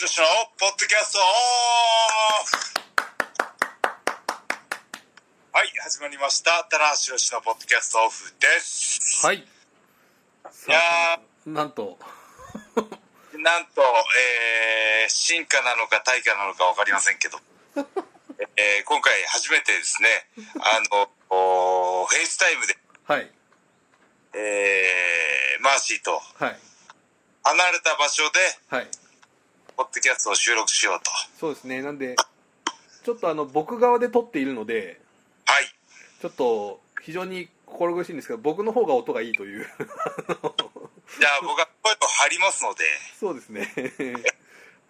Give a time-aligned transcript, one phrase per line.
[0.00, 0.24] しろしの
[0.58, 1.18] ポッドキャスト
[5.52, 6.64] はい、始まりました。
[6.70, 9.26] 棚橋宏のポッドキャストオフです。
[9.26, 9.44] はい。
[10.48, 10.80] さいや
[11.16, 11.98] あ、なんと、
[13.36, 13.82] なんと、
[15.04, 17.38] えー、進化なのか退化なのか分かりませんけど、
[18.56, 20.30] えー今回初めてですね、
[20.62, 23.30] あの、おフェイスタイムで、はい。
[24.32, 26.58] えー、マーシーとはい。
[27.44, 28.40] 離れた場所で、
[28.70, 28.88] はい。
[29.80, 31.10] ポッドキャストを収録しようと。
[31.38, 31.80] そうですね。
[31.80, 32.14] なんで、
[33.02, 35.00] ちょっとあの、僕側で撮っているので、
[35.46, 35.64] はい。
[36.20, 39.64] ちょっと、非常に心苦しいんですけど、僕の方が音がいいという。
[41.18, 42.84] じゃあ僕は声を張りますので、
[43.18, 43.72] そうですね。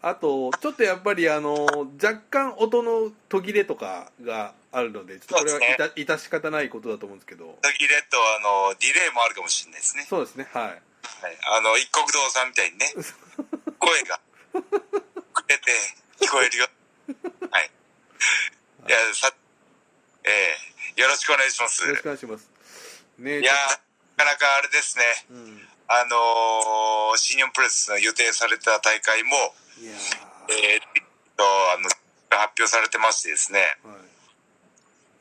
[0.03, 1.67] あと、ちょっとやっぱりあの、
[2.03, 10.05] 若干音の途切れとかがあるので、ちょっとこれは致し方ないことだと思うんですけど、途切れとあの、ディレイもあるかもしれないですね。
[10.11, 10.49] そうですね。
[10.53, 10.65] はい。
[10.65, 10.83] はい、
[11.59, 12.93] あの、一国堂さんみたいにね、
[13.79, 14.19] 声が、
[14.53, 15.73] くれて
[16.21, 16.69] 聞こえるよ。
[17.51, 17.71] はい。
[18.89, 19.33] いや、さ、
[20.25, 21.83] えー、よろしくお願いします。
[21.83, 22.51] よろしくお願いします。
[23.19, 23.53] ねいや、
[24.17, 25.69] なかなかあれですね、うん。
[25.89, 29.93] あのー、新日本プロレスの予定された大会も、いや
[30.49, 30.81] えー、
[31.37, 31.89] と、あの、
[32.31, 33.99] 発表されてましてですね、ー、はい。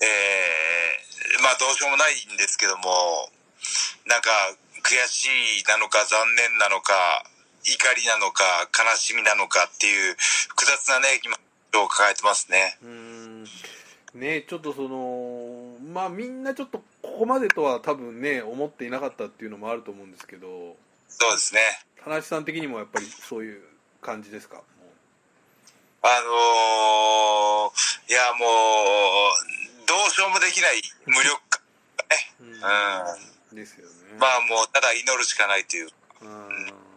[0.02, 3.32] えー、まあどうしようもないんですけども、
[4.06, 4.30] なんか
[4.84, 5.28] 悔し
[5.60, 7.24] いなのか残念なのか、
[7.66, 8.44] 怒りなのか
[8.78, 10.16] 悲しみなのかっていう
[10.50, 11.38] 複雑なね、今、
[11.82, 12.78] を抱えてますね。
[12.84, 13.44] うーん
[14.16, 20.48] ねちょっとそのまあみんなちょっとここまでとは多分ね思っていなかったっていうのもあると思うんですけど
[21.08, 21.62] そうですね。
[22.04, 23.62] 田中さん的にもやっぱりそういう
[24.02, 24.56] 感じですか？
[24.56, 24.64] も
[26.02, 31.62] あのー、いやもう、どうしようもできない無力感
[32.42, 32.58] うね。
[33.52, 35.90] うんですよねまあもうただ祈るしかないという。
[36.24, 36.89] うん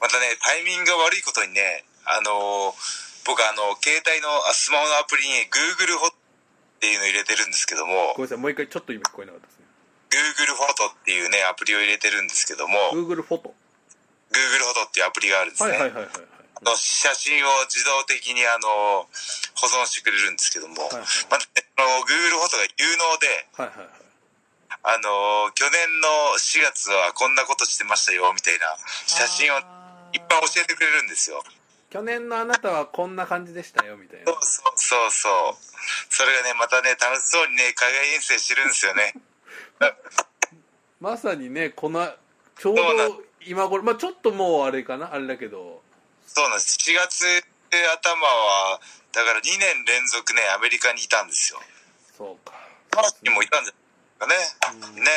[0.00, 9.68] またね、タイミングが悪いことにね、あのー僕あの、携帯の、あスマホのアプリに Google フォトっていうのを入れてるんですけども、ごめんなさいもう一回ちょっと今聞こえなかったですね。
[10.08, 13.52] Google フォトっていうね、アプリを入れてるんですけども、Google フォト
[14.32, 15.76] Google フォトっていうアプリがあるんですね。
[15.76, 19.06] はいはいはいはいの写真を自動的にあの、
[19.54, 21.06] 保存してくれるんですけども、はいはい。
[21.30, 24.08] まあの Google フォトが有能で、はいはいはい。
[24.82, 28.74] あの、去年の4月はこんなことしてましたよ、みたいな
[29.06, 29.77] 写真を
[30.12, 31.42] いっぱい教えてくれるんですよ。
[31.90, 35.56] 去年のあなたはこんな感じでしたよみたいなそうそうそうそう。
[36.10, 39.14] それがね、またね、楽しそうにね、海外遠征してるんですよね。
[41.00, 42.08] まさにねこの
[42.58, 42.82] ちょうど
[43.46, 45.80] 今頃まあちょっともうあれかなあれだけど
[46.26, 46.76] そうなんです。
[46.78, 47.24] 4月
[47.70, 48.80] 頭は、
[49.12, 51.60] だから2年連続ね、アメリカにいたんですよ。
[52.16, 52.54] そうか
[52.94, 54.78] マーにもいたんじゃないですかね。
[54.88, 55.10] うんね。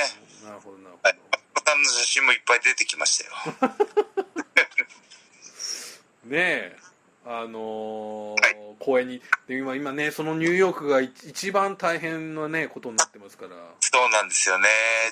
[0.45, 1.13] なるほどなるほはい。
[1.13, 3.31] どお子さんの写真もいっぱい出てきましたよ。
[6.31, 6.77] ねえ
[7.25, 9.21] あのーはい公園に。
[9.47, 13.51] で今今ねそのニューヨークが一一番大変なねことになってますから。
[13.79, 14.67] そうなんですよね。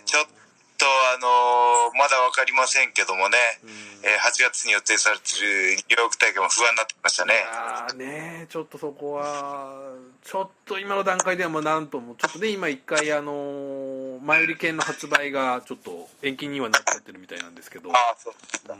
[0.05, 3.69] ちょっとあのまだわかりませんけどもね、うん。
[3.69, 7.33] えー8月に予定されてるニューヨーク大会も不安になってきましたね。
[7.51, 9.91] ああねえちょっとそこは
[10.23, 17.91] ちょっと今の段階ではもうなんともちょっとね今一回あのー前売り券の発売がちょっと延期にはなっちゃってるみたいなんですけど。
[17.91, 18.33] ああ、そう
[18.69, 18.79] うん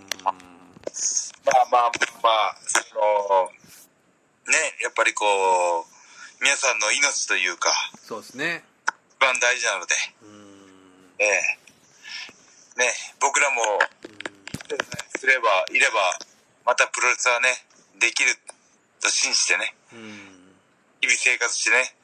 [1.46, 1.92] まあまあ
[2.24, 3.50] まあ、その、
[4.52, 5.86] ね、やっぱりこう、
[6.42, 8.64] 皆さんの命というか、そうですね。
[9.18, 11.16] 一番大事なので、うん。
[11.20, 12.80] ええ。
[12.80, 13.62] ね、僕らも、
[15.18, 16.18] すれば、いれば、
[16.66, 17.50] またプロレスはね、
[18.00, 18.32] できる
[19.02, 20.00] と信じてね、うん。
[21.02, 21.96] 日々生活してね、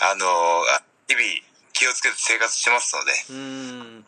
[0.00, 1.24] あのあ日々
[1.72, 4.04] 気をつけて生活してますので、うん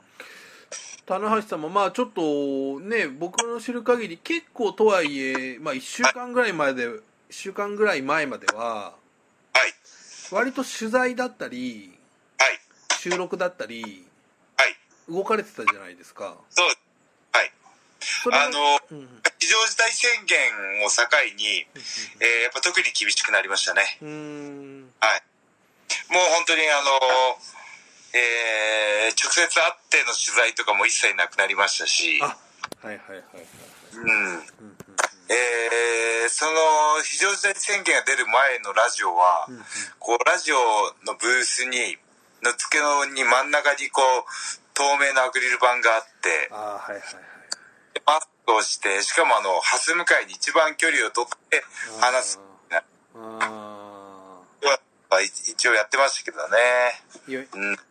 [1.07, 7.01] 棚橋さんもまあちょっとね僕の知る限り結構とはいえ、まあ、1週間ぐらい前で1
[7.31, 8.93] 週間ぐらい前まではは
[9.67, 9.73] い、
[10.33, 11.97] 割と取材だったり
[12.39, 12.59] はい、
[12.99, 14.05] 収録だったり
[14.59, 16.37] はい、動かれてたじゃないですか。
[16.51, 16.67] そう、
[17.33, 17.53] はい。
[18.01, 18.59] それはあの、
[18.91, 19.09] うんうん。
[19.39, 21.03] 非常事態宣言を境
[21.37, 21.67] に、
[22.19, 23.99] えーやっぱ特に厳しくなりましたね。
[24.03, 24.93] うんうん。
[25.01, 25.23] はい。
[26.13, 27.37] もう本当にあの、
[28.17, 32.33] えー直接会っての取材とかも一切なくなりましたし、あは
[32.85, 33.47] いはいはいはい
[33.95, 34.03] うん。
[34.03, 34.47] うんうん
[35.29, 36.51] えーその
[37.05, 39.63] 非常事態宣言が出る前のラジオは、うんうん。
[39.99, 40.57] こうラジオ
[41.07, 41.97] のブースに、
[42.43, 44.25] の付けのに真ん中にこう、
[44.75, 47.03] 透明なアクリル板があって、あはいはいはい。
[48.05, 51.65] マスクをして、しかもあの、ハス向かいに一番距離を取って
[52.01, 52.41] 話す。
[52.71, 52.83] あ
[55.11, 56.57] は一応やってましたけどね。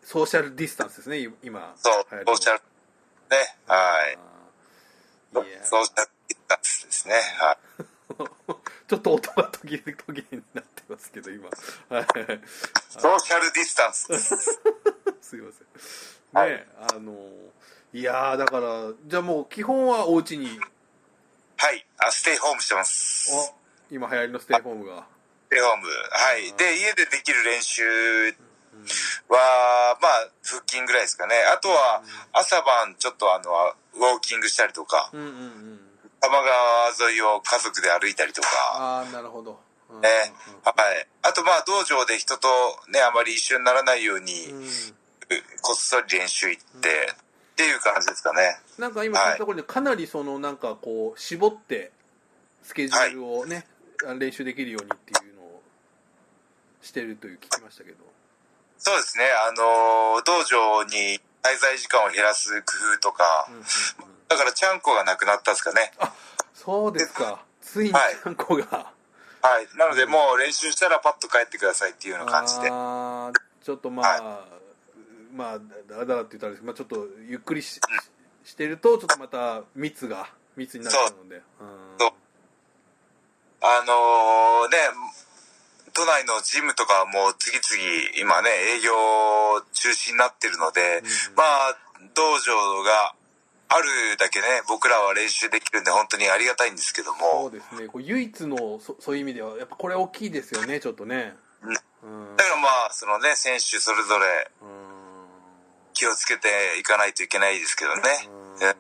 [0.04, 2.60] ソーシャルディスタンスですね今そう、ソーシャル、
[3.30, 4.18] ね、はい。
[5.34, 7.16] ソーシャルディスタンスですね。
[7.40, 7.86] はい。
[8.88, 11.50] ちょっと音が途切れ途切れになってますけど今
[11.90, 12.06] はい
[12.90, 14.08] ソーシャルディスタンス。
[15.22, 15.68] すいません
[16.34, 17.14] ね、はいあの
[17.94, 20.60] いやーだからじゃあもう基本はお家に
[21.58, 21.86] はい。
[21.98, 23.32] あ、ステイホームしてます。
[23.34, 23.56] お
[23.90, 25.15] 今流行りのステイホームがス
[25.56, 25.88] テイホーム。
[26.12, 26.52] はい。
[26.60, 27.82] で、家でできる練習
[29.32, 31.36] は、まあ、腹筋ぐらいですかね。
[31.56, 32.04] あとは、
[32.34, 33.52] 朝晩ちょっとあの、
[33.96, 35.80] ウォーキングしたりとか、うんうんうん
[36.22, 39.60] 多摩川沿いを家族で歩いたりとか、ああなるほど、
[39.92, 40.10] うんね。
[40.64, 41.08] はい。
[41.22, 42.48] あと、まあ、道場で人と
[42.90, 44.48] ね、あまり一緒にならないように、
[45.62, 46.90] こっそり練習行って、
[47.52, 48.58] っていう感じですかね。
[48.80, 51.92] なんか今聞いたところでかなりそのなんかこう絞って
[52.64, 53.68] スケジュールをね、
[54.08, 55.35] あ練習できるようにっていう
[56.86, 57.98] してるという聞きましたけど。
[58.78, 59.26] そうですね。
[59.48, 63.66] あの、道場に滞在時間を減らす工夫とか、うんうんうん。
[64.28, 65.92] だから、ちゃんこがなくなったんですかね。
[66.54, 67.44] そうですか。
[67.62, 68.16] ついにはい。
[68.22, 68.64] ちゃんこが、
[69.42, 69.68] はい。
[69.78, 72.70] なので、もう練習したらパッと帰ってくださいっていうような感じで。
[72.72, 73.34] あー
[73.64, 74.46] ちょっとまあ、
[75.34, 75.60] まあ
[75.90, 77.82] だらだらって言ったらあれですけど、まあ、ちょっとゆっくりし,、
[78.44, 81.38] してるとちょっとまた密が密になっちゃうので。
[81.38, 81.40] う。
[81.40, 81.42] ん。
[81.98, 82.12] そう
[83.62, 84.78] あのね、
[85.96, 88.92] 都内のジムとかも次々今ね、営業
[89.72, 91.36] 中止になってるので、うん。
[91.36, 91.78] まあ、
[92.14, 93.16] 道場が
[93.70, 97.88] あるだけね、僕らは練習できるんで本当にありがたいんですけども、そうですね。
[97.88, 101.34] こう唯一のそそういう意味ではやっぱこれ大きいですよねちょっとね。
[101.64, 101.72] うん。
[101.72, 104.70] うんだからまあ、そのね、選手それぞれうん。
[105.94, 106.50] 気をつけて
[106.80, 108.02] いかないといけないですけどね。
[108.54, 108.60] うん。
[108.60, 108.76] ね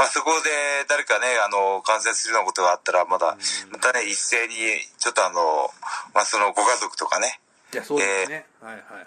[0.00, 0.48] まあそこで
[0.88, 4.54] 誰かね、あの、感染するようなことがあったら、まだ、うんまたね、一斉に、
[4.96, 5.68] ちょっとあの、
[6.14, 7.38] まあそのご家族とかね、
[7.74, 9.06] いやそうですね、はいはいはい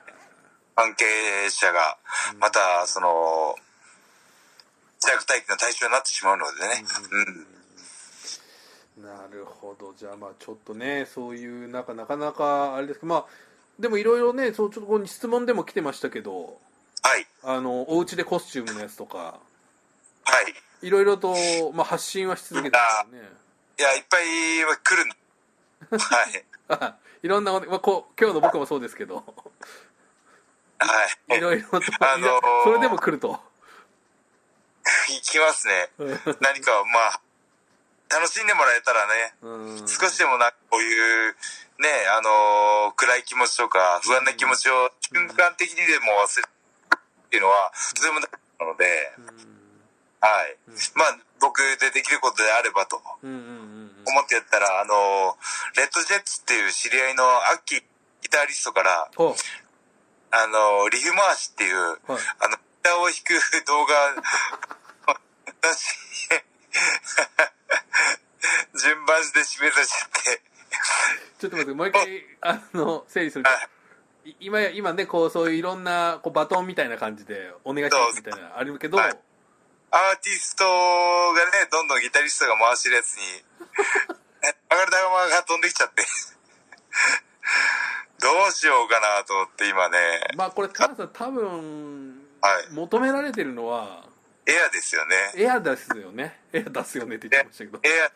[0.75, 1.05] 関係
[1.49, 1.97] 者が、
[2.39, 3.55] また、その、
[5.01, 6.85] 自宅待機の対象になってしまうのでね。
[8.97, 9.03] うん。
[9.03, 13.25] なるほどじゃあまあちょっとねそういうなんかなかなかあれですけどまあ
[13.79, 16.59] でもいろいろねそうちょっと質問でも来てましたけど
[17.01, 17.25] はい。
[17.43, 19.33] あのお家でコスチュームのやつとかは
[20.41, 20.53] い。
[20.83, 21.33] いろいろと、
[21.73, 23.29] まあ、発信はし続けてますよね。
[23.79, 26.45] いや、いっぱいは来るんはい。
[26.67, 29.23] あ いろんな、まあ、こう今日の僕もそうですけど。
[30.77, 31.37] はい。
[31.37, 33.41] いろいろと、あのーそれでも来ると。
[35.07, 35.89] 行きますね。
[36.41, 37.21] 何か、まあ、
[38.09, 39.87] 楽しんでもらえたらね、うん。
[39.87, 41.35] 少しでもなこういう、
[41.79, 46.47] ね、あのー暗い気持ちとか、不安な気持ちを瞬間的にでも忘れる
[47.25, 49.13] っていうのは、とても大事なので、
[50.23, 50.55] はい。
[50.95, 52.95] まあ、僕でできることであればと。
[52.95, 57.83] 思ってやったら、あのーレッドジェッツっていう知り合いのアッキー
[58.21, 59.35] ギタリストから、ほ
[60.31, 62.21] あのーリフ回しっていう、うはい。
[62.39, 63.35] あの、ギターを弾く
[63.67, 64.15] 動画、
[65.61, 65.99] 私、
[68.81, 70.41] 順番で締めさせちゃって、
[71.39, 73.49] ちょっと待ってもう一回あの整理すると
[74.39, 79.19] 今や今ねこうそういういろんなこうバトンみたいな感じでお願いしますみたいなのあるけど、はい
[79.93, 80.71] アーティストが
[81.45, 83.21] ね、どんどんギタリストが回してるやつに、
[84.41, 86.01] 上がる玉が飛んできちゃって、
[88.19, 92.67] どうしようかなと思って今ね、まあこれカナさん多分はい。
[92.73, 94.03] 求められてるのは
[94.45, 95.31] エアですよね。
[95.35, 96.41] エアですよね。
[96.51, 97.79] エア出すよねって言ってましたけど。
[97.83, 98.11] エア、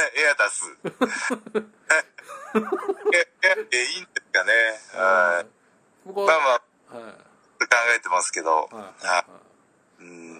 [0.00, 0.78] エア出す。
[3.44, 4.52] エアでいいんですかね。
[4.94, 5.46] はい。
[6.06, 6.36] まあまあ、
[6.96, 7.12] はい。
[7.12, 7.18] 考
[7.94, 8.66] えてますけど、は
[9.02, 9.06] い。
[9.06, 9.26] は
[10.00, 10.02] い。
[10.04, 10.33] うん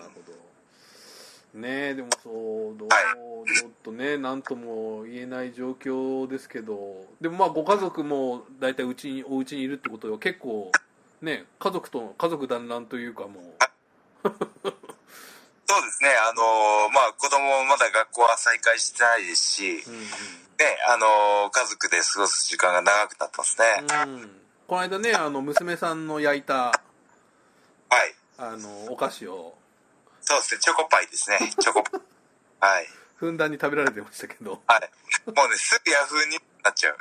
[1.55, 3.59] ねえでもそうどうはい。
[3.59, 10.73] ちょっとね何とも言えない状況ですけどでもまあご家族も大体うちにお家にいるってことは結構
[11.23, 13.45] ね家族と家族団らんというかもう。
[15.67, 20.09] そうですね、あのーまあ子供もまだ学校は再開してないですし、うんね、
[20.87, 23.67] あのー家族で過ごす時間が長くなってますね。
[24.05, 28.15] うん、うん、この間ねあの娘さんの焼いたはい。
[28.37, 29.57] あのお菓子を
[30.25, 31.39] そうですね、チョコパイですね。
[31.61, 32.01] チョコパイ。
[32.61, 32.89] はい。
[33.17, 34.91] ふんだんに食べられてましたけどはい。
[35.31, 36.99] もうね、すぐヤフーになっちゃう。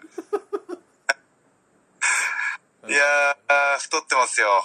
[2.89, 4.63] いやー、太ってますよ。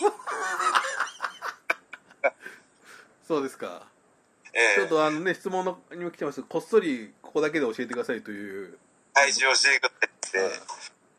[3.29, 3.87] そうですか
[4.55, 8.79] ええちょっとあのね質問のにも来てますこっそりここだけで教えてくださいという
[9.12, 10.65] 体重を教えてくださいって。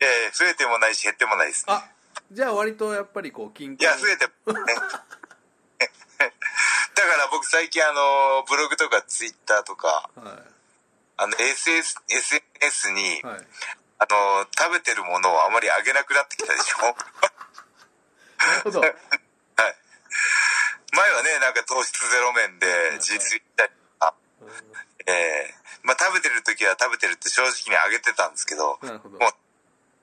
[0.00, 1.74] ええ増えてもないし減ってもないですね。
[1.74, 1.88] あ
[2.32, 4.72] じゃあ割とやっぱりこう近いや、増えてもね。
[6.94, 10.42] だから僕最近あの、ブログとかツイッターとか、は
[11.16, 13.46] あの、SS、SNS にい、、はい、
[13.98, 16.96] あの、食べてるものをあまりあげなくなってきたでしょ？
[18.40, 18.80] なるほど。
[18.82, 18.96] はい。
[20.92, 24.14] 前はね、なんか糖質ゼロ麺で自炊したりとか、
[25.06, 28.86] ええーまあ食べてる時は食べてるって正直にあげてたんですけど、ど。
[28.92, 29.32] もう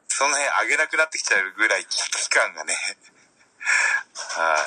[0.07, 2.73] その辺あげなくなってきちゃうぐらい危機感がね、
[4.35, 4.65] は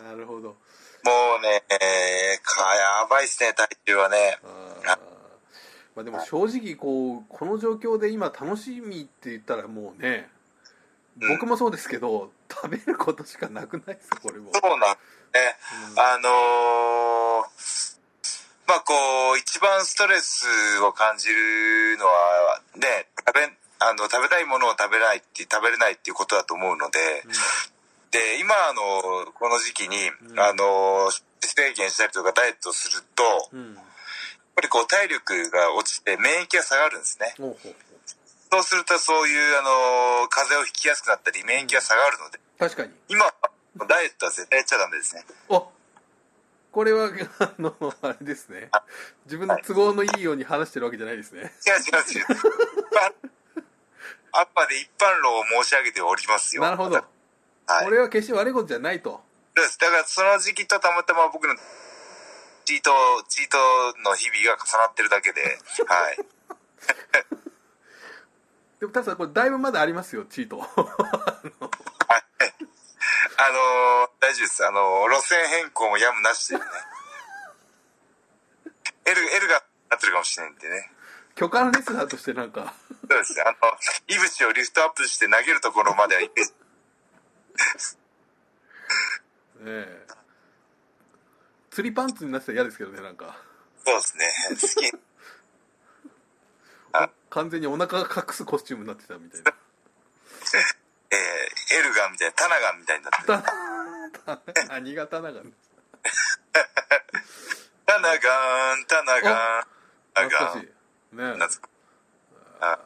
[0.00, 0.02] い。
[0.02, 0.56] なるほど
[1.04, 4.38] もうね、えーかやばいっすね、体重はね。
[5.94, 10.28] まあでも正直こうこの状況で今楽しみって言ったらもうね
[11.20, 11.28] うん。
[11.28, 14.86] 僕もそうですけど食べることしかなくないですかこれも、そうなんね。
[15.90, 16.00] うん。
[16.00, 17.92] あのー
[18.66, 18.94] まあこ
[19.34, 20.46] う、一番ストレス
[20.80, 23.40] を感じるのは、ね、食べ、
[23.80, 26.98] あの、食べたいものを食べないって、食べれないっていうことだと思うので、
[28.12, 29.96] で、今、あの、この時期に、
[30.30, 33.78] うんあの、制限したりとかダイエットすると、やっうん、うん、
[34.54, 37.34] ぱりこう体力が落ちて免疫が下がるんですね。
[37.38, 37.74] ほうほうほう
[38.52, 43.24] そうするとそういう、あの、風邪をひきやすくなったり、免疫が下がるので、確かに今、
[43.88, 45.24] ダイエットは絶対やっちゃダメですね。
[45.48, 45.68] お
[46.70, 48.70] これは あのあれですね
[49.26, 51.50] 自分の都合のいいように話してるわけじゃないですね違う違
[52.00, 52.26] う違う。
[54.32, 56.62] あくまで一般論を申し上げておりますよ。
[56.62, 57.04] なるほど
[57.74, 57.84] はい。
[57.84, 59.20] これは決して悪いことじゃないと
[59.56, 59.78] そうです。
[59.78, 61.54] だからその時期とたまたま僕の
[62.64, 62.90] チート、
[63.28, 63.58] チート
[64.08, 65.42] の日々が重なってるだけで、
[65.86, 66.18] はい。
[68.80, 70.68] でもただこれだいぶまだありますよチートはい
[73.36, 74.66] あのー大丈夫です。
[74.66, 76.62] あのー路線変更もやむなしでね。
[79.04, 80.90] L、L がなってるかもしれないんでね。
[81.34, 82.74] 巨漢レスラーとしてなんか
[83.08, 83.40] そうです。
[83.42, 83.56] あの、
[84.08, 86.42] いぶしをリフトアップして投げるところまではいけ
[89.64, 90.22] え え。
[91.70, 93.38] 釣りパンツになってたら嫌ですけどねなんか。
[93.84, 94.26] そうですね。
[94.50, 95.02] 好き。
[96.92, 99.54] あ 完全にお腹が隠すコスチュームになってたみたいな。
[101.10, 103.42] えー、エルガンみたいな、タナガンみたいになってる。
[104.24, 105.42] た何が棚が
[107.86, 109.66] タナガン、タナガン、
[110.14, 110.52] タナガン。
[110.52, 110.82] 懐かしい。
[111.16, 111.68] ね懐か
[112.60, 112.78] あ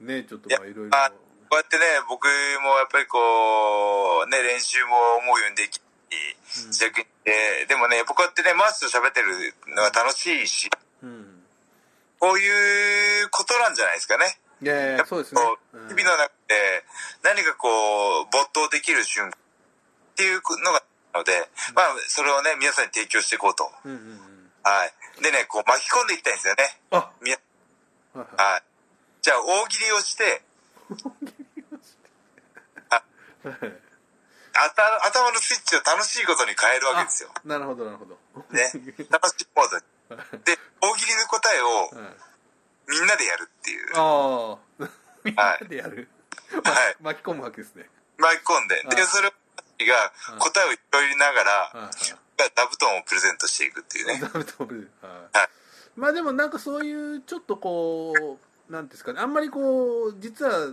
[0.00, 1.12] ねちょっとまあいろいろまあ
[1.52, 2.24] こうやってね、僕
[2.64, 5.84] もやっぱりこう、ね、練習も思うようにでき、
[6.64, 10.72] 自宅にて、でもね、僕こうやってね、マーチと喋ってるのが楽しいし、
[11.04, 11.44] うん
[12.16, 14.38] こういうことなんじゃないですかね。
[14.62, 15.40] いやいややっぱそうですね
[15.92, 16.54] 日々の中で
[17.20, 19.34] 何かこう、没頭できる瞬間っ
[20.16, 20.80] ていうのが
[21.12, 21.36] あるので、
[21.76, 23.68] まあ、それをね、皆さんに提供していこうと。
[23.84, 25.20] うんうんうんはい。
[25.20, 26.64] でね、こう巻き込んでいきたいんですよね。
[26.92, 28.62] あみはい。
[29.20, 30.40] じゃあ、大喜利をして、
[34.54, 37.30] 頭のスイッチを楽しいことに変えるわけですよ。
[37.34, 38.18] あなるほどなるほど。
[38.50, 38.70] ね。
[39.10, 40.44] 楽しいモードに。
[40.44, 42.32] で、大喜利の答えをはい
[42.88, 43.86] みんなでやるっていう。
[43.96, 44.88] ああ。
[45.24, 46.08] みんなでやる、
[46.64, 46.96] はい。
[47.00, 47.88] 巻き込むわけですね。
[48.18, 48.74] 巻き込んで。
[48.74, 51.90] はいで、それを、が答えを拾いながら、
[52.54, 54.20] 座布団をプレゼントしていくっていうね。
[54.20, 55.38] ダメと思うはい。
[55.38, 55.48] はい。
[55.96, 59.20] まあでもなんかそういうちょっとこうなんですかね。
[59.20, 60.70] あんまりこう実は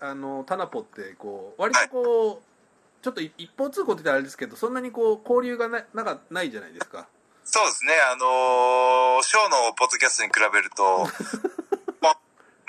[0.00, 7.06] あのタナポってこう割とこう、ちょっと一方通行って言ったらあれですけどそんなにこう交流がななんかないじゃないですか。
[7.44, 11.08] そうですね、あのー、ショーのポッドキャストに比べると、 もう、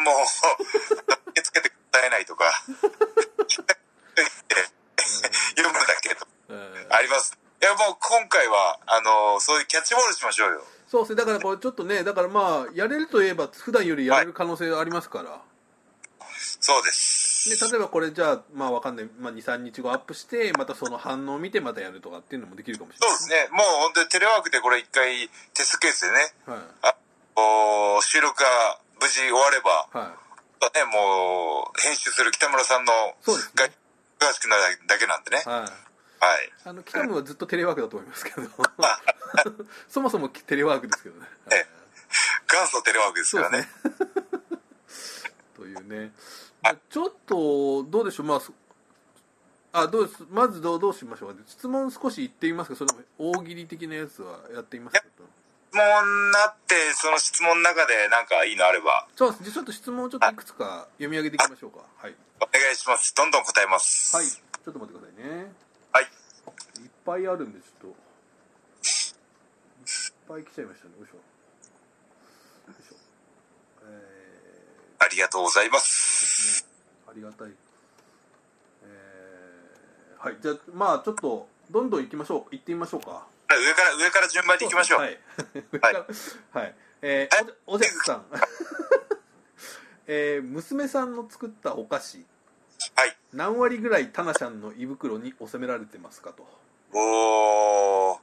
[0.01, 0.25] もう、
[1.27, 2.45] 受け付けて答えないとか、
[5.55, 7.37] 読むだけとえあります。
[7.61, 10.63] いや、もう今回は、あのー、そういうキャッチボールしましょうよ。
[10.87, 11.17] そうですね。
[11.17, 15.41] だからこれちょっとねだからまあやれるといえば普段よりやれる可能性ありますから、
[16.61, 17.49] そうです。
[17.49, 23.17] で例えばこれじゃあまあわかんない、まあ、23日後アップしてまたその反応を見てまたやるとかっていうのもできるかもしれない。
[23.17, 23.57] そうですね。
[23.57, 26.61] もう本当にテレワークでこれ一回テストケースでね、はい。
[28.03, 28.45] 収録が
[29.01, 30.77] 無事終われば、はい。
[30.77, 33.73] ね、もう編集する北村さんのそうですがね
[34.19, 35.41] 詳しくなるだけなんでね。
[35.43, 35.61] はい。
[35.63, 36.51] はい。
[36.65, 38.43] あの北野はずっとテレワークだと思いますけど。
[39.89, 41.67] そもそもテレワークですけどね、ええ。
[42.47, 43.67] 元祖テレワークですからね。
[45.57, 46.11] というね
[46.89, 48.25] ちょっとどうでしょう。
[48.25, 48.53] まあそ
[49.73, 50.25] あどうです？
[50.29, 52.75] まずどうどうしましょうか質問少し言ってみますか？
[52.75, 55.03] それ大喜利的なやつはやってみますか？
[55.71, 55.85] 質問
[56.27, 59.43] になって、その質問の中でなんかいいのあれば、そうです。
[59.43, 61.79] じゃあちょっと質問をちょっといくつか読み上げていきましょうか。
[61.95, 62.15] はい。
[62.41, 63.15] お願いします。
[63.15, 64.13] どんどん答えます。
[64.13, 64.25] はい。
[64.27, 65.51] ちょっと待ってくださいね。
[65.93, 66.03] はい。
[66.03, 66.09] いっ
[67.05, 67.87] ぱいあるんでちょっと。
[67.87, 67.93] いっ
[70.27, 70.93] ぱい来ちゃいましたね。
[70.99, 71.15] よいしょ。
[71.15, 71.23] よ
[72.77, 72.95] いしょ。
[73.87, 73.95] え
[74.99, 75.79] ありがとうございま。
[75.79, 76.20] す
[77.11, 77.49] ありがたい。
[78.83, 80.37] えー、はい。
[80.41, 82.55] じゃあまあちょっとどんどん行きましょう。
[82.55, 83.27] 行ってみましょうか。
[83.49, 84.99] 上から、上から順番に行きましょう。
[85.01, 85.19] はい。
[85.73, 86.05] 上から
[86.53, 86.75] はい。
[87.01, 88.25] えー、おおじゃすさん。
[90.07, 92.25] えー、娘さんの作ったお菓子。
[92.95, 93.17] はい。
[93.33, 96.47] 何割ぐらいタナちゃんの胃袋に収められてますかと。
[96.93, 98.19] おー、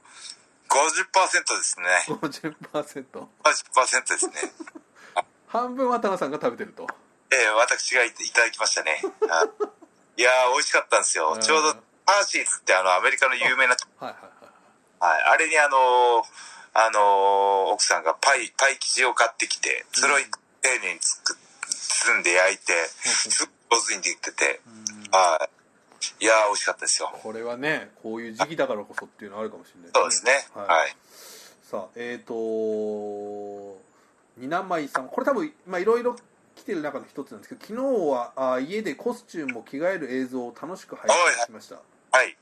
[0.67, 1.85] 50%ですね。
[2.07, 4.33] 50% 50%ですね。
[5.47, 6.87] 半分はタナさんが食べてると
[7.49, 9.01] ええ私がいただきましたね。
[9.27, 9.69] はい
[10.19, 11.37] いやー、美味しかったんですよ。
[11.39, 11.69] ちょうど、
[12.05, 14.49] ハーシーズってあの、アメリカの有名な、はいはいはい
[14.99, 16.23] はい、あれにあのー
[16.73, 20.17] あのー奥さんがパイ、パイ生地を買ってきて、それを
[20.61, 21.37] 丁寧につく
[21.69, 24.61] 包んで焼いて、すっごい上手にできてて、
[25.11, 25.59] はい。
[26.21, 27.11] いやー、美味しかったですよ。
[27.23, 30.31] これはねこういう時期だからこそっていうのあるかもしれないそうですね。
[30.53, 30.95] はいはい。
[31.63, 33.81] さあえっ、ー、と
[34.37, 36.15] 二名舞さんこれ多分まあいろいろ
[36.59, 41.81] 来てる中の一つなんですけど昨日はあ家でコスチュームを着替える映像を楽しく拝見しました、は
[42.23, 42.35] い。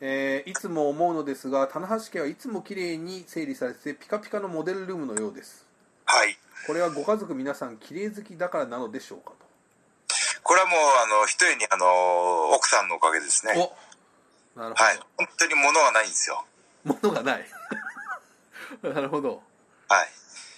[0.00, 5.66] えーいつも思うのですが棚橋家はいつも綺麗に整理されててピカピカのモデルルームのようです
[6.06, 6.36] はい。
[6.66, 9.32] これはご家族皆さん綺麗好きだからなのでしょうか
[10.42, 13.54] これはもう、あの、一重にあの、奥さんのおかげですね。
[13.54, 13.72] と
[14.56, 15.00] おなるほど、はい。
[15.16, 16.44] 本当に物がないんですよ。
[16.84, 17.46] 物がない
[18.82, 19.42] なるほど
[19.88, 20.08] はい。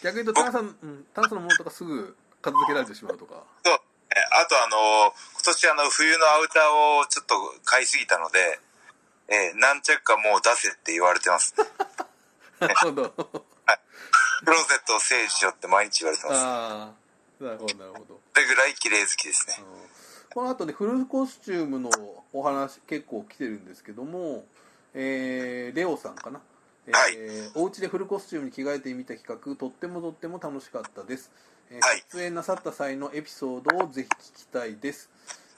[0.03, 3.79] 逆に言うとタナさん、うん、タナさんのものとかすぐ片付けられてしまうとかそう。
[4.15, 7.35] えあとあの、今年あの、冬のアウターをちょっと
[7.65, 8.61] 買いすぎたので、
[9.29, 11.55] えー何着かもう出せって言われてます。
[12.61, 13.11] なるほど
[14.45, 16.41] クローゼットを整理しろって毎日言われてます。
[16.41, 16.93] あ
[17.41, 19.65] あなるほどなるほどそれぐらい綺麗好きですね。
[20.35, 21.91] この後ねフルコスチュームの
[22.33, 24.45] お話結構来てるんですけども、
[24.95, 26.41] えーレオさんかな、
[26.87, 31.31] えーはいお家でフルコスチュームに着替えてみた企画とってもとっても楽しかったです、
[31.73, 32.05] えーはい。
[32.13, 35.09] 出演なさった際のエピソードをぜひ聞きたいです、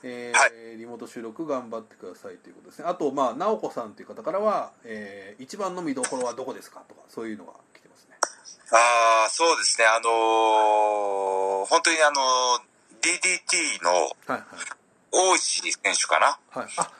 [0.05, 2.85] えーはリモート収録頑張ってくださいということですね。
[2.89, 8.17] あとまあ直子さんという方からは、えー一番の見どころはどこですかとかそういうのが来てますね。
[8.71, 9.87] ああ、そうですね。
[9.87, 14.43] あのー本当にあのー DDT のはいはい。
[15.11, 16.39] 大石選手かな？
[16.61, 16.69] はい。
[16.79, 16.91] あ。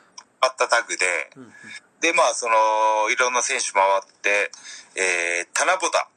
[0.41, 1.51] あったタグで、うんうん。
[2.01, 4.51] で、まあ、その、いろんな選手回って、
[4.95, 6.07] えー、棚ぼた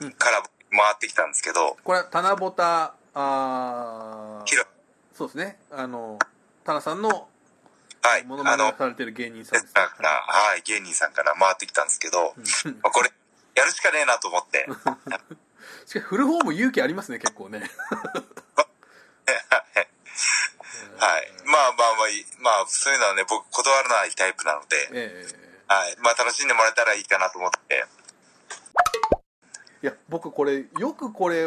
[0.00, 0.12] うん。
[0.12, 4.42] から回ってきたんですけど、これは棚ぼたあ
[5.14, 5.58] そうですね。
[5.70, 6.18] あの
[6.64, 7.28] タナさんの
[8.04, 10.02] はい、モノマあの、ネをされてる芸人さんです、だか？
[10.02, 12.34] ら、はい、芸人さんから回ってきたんですけど、
[12.82, 13.12] これ、
[13.54, 14.66] やるしかねえなと思って、
[15.86, 17.60] しかし振る方も勇気ありますね結構ね。
[20.98, 21.30] はい。
[21.46, 22.08] まあまあまあ
[22.38, 25.26] まあ、そういうのはね、僕、断らないタイプなので、え
[25.68, 25.96] はい。
[25.98, 27.84] まあ、楽しんでもらえたらいいかなと思って、え
[29.82, 31.44] いや僕これよくこれ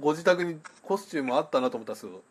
[0.00, 2.22] ご自宅にコスチュームあったなと思ったんですけど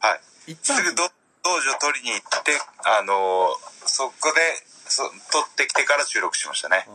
[0.00, 0.20] はい。
[0.54, 1.02] 行ったんですすぐど
[1.44, 2.52] 道場取りに行って、
[2.84, 4.40] あのーそこで、
[4.86, 6.86] そ取ってきてから収録しましたね。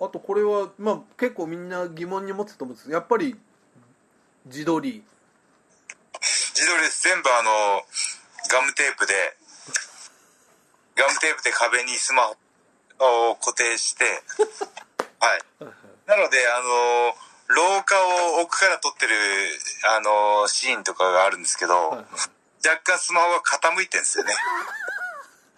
[0.00, 3.36] あとこれはまあ結構みんな疑問に持ってたと思うんですけどやっぱり
[4.46, 5.02] 自撮り
[6.54, 7.02] 自撮りです。
[7.02, 7.82] 全部あの、
[8.50, 9.14] ガムテープで、
[10.94, 12.22] ガムテープで壁にスマ
[12.98, 14.04] ホを固定して、
[15.18, 15.40] はい。
[16.12, 17.16] なので、あの、
[17.48, 17.96] 廊下
[18.36, 19.16] を奥から撮ってる、
[19.96, 22.06] あの、シーンとかがあるんですけど、はいはい
[22.64, 24.34] 若干スマホが傾いてるんですよね。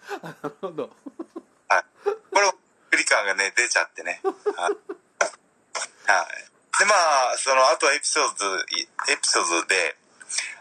[0.25, 0.89] なるほど
[1.69, 1.83] はい。
[2.03, 2.51] これ、
[2.89, 4.21] 距離感がね、出ちゃってね。
[4.23, 4.71] はい。
[6.09, 6.79] はい。
[6.79, 6.95] で、ま
[7.31, 9.95] あ、その、あとはエピソード、いエピソードで、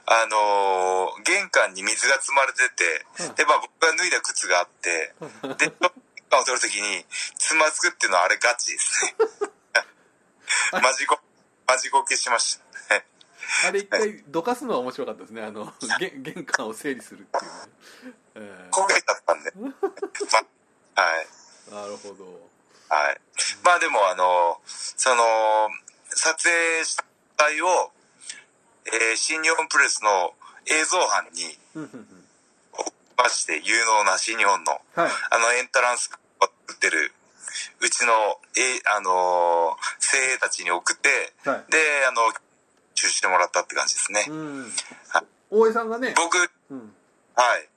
[0.07, 5.14] あのー玄関に水が積まれてて、うんで、まあ僕が脱いだ靴があって、
[5.57, 5.72] で、 玄
[6.28, 7.07] 関を取るときに、
[7.38, 9.14] つまずくっていうのはあれガチですね。
[10.72, 11.18] マジこ、
[11.66, 12.64] マジこけしました。
[13.68, 19.52] あれ一回どかすのは面白かったですねあの玄玄関を整理するっていうね、え焦げちゃったんで。
[19.54, 19.70] ま
[21.02, 21.26] はい。
[21.70, 22.24] ーなるほど
[22.88, 23.20] はい。
[23.64, 25.24] まあでも、あの、その、
[26.08, 27.04] 撮影した
[27.36, 27.92] 体を、
[28.86, 30.34] えー新日本プロレスの
[30.66, 31.58] 映像班に
[33.16, 37.12] まして、有能な新日本の、はいあの、エントランスを作ってる、
[37.80, 38.12] うちの、
[38.56, 41.70] え、あのー精鋭たちに送って、はい。
[41.70, 42.32] で、あの、
[42.94, 44.26] 中止してもらったって感じですね。
[44.28, 44.72] うん。
[45.08, 45.24] はい。
[45.50, 46.36] 大江さんがね、僕、
[46.70, 46.94] うん、
[47.34, 47.68] はい。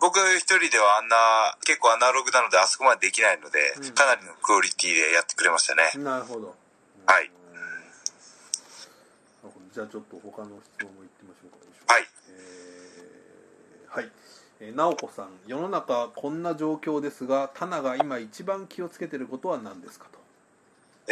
[0.00, 3.92] 僕一人ではあんな、結構アナログなのであそこまでできないので、うん。
[3.92, 5.90] かなりのクオリティでやってくれましたね。
[5.96, 6.54] なるほど。
[7.06, 7.30] はい。
[9.72, 11.92] じゃあちょっと他の質問もいってみましょうか。
[11.92, 12.08] はい。
[12.30, 14.10] えーはい、
[14.60, 20.18] えー、直子さん世の中こんな状況ですがタナが今一番気をつけてることは何ですかと。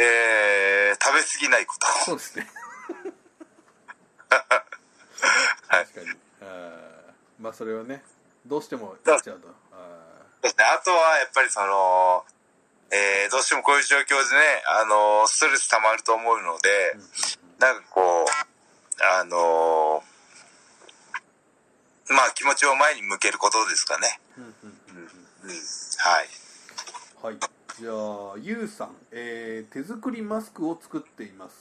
[0.01, 1.87] えー、食べ過ぎないこと。
[2.05, 2.47] そうですね。
[5.67, 5.85] はい。
[5.85, 6.07] 確かに。
[6.41, 8.03] あーまあそれはね
[8.45, 9.65] どうしてもやっちゃうと。
[10.45, 12.23] あとは、やっぱりその、
[12.91, 16.95] えー、どうしてもこういう状況でね、あの、ストレス溜まると思うので
[17.57, 18.27] なんかこう、
[19.19, 20.03] あの
[22.09, 24.19] まあ気持ちを前に向けることですかね。
[24.37, 24.79] うんうん
[25.43, 25.55] うん。
[25.97, 26.27] はい。
[27.23, 27.37] はい
[27.79, 31.55] じゃあゆうさん、えー手作りマスクを作っています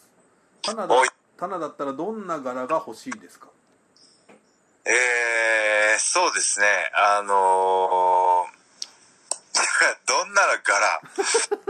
[0.62, 0.94] タナだ
[1.36, 3.48] タナだったらどんな柄が欲しいですか？
[4.84, 8.54] えー、そうですね、あのー
[10.06, 11.00] どんなの柄？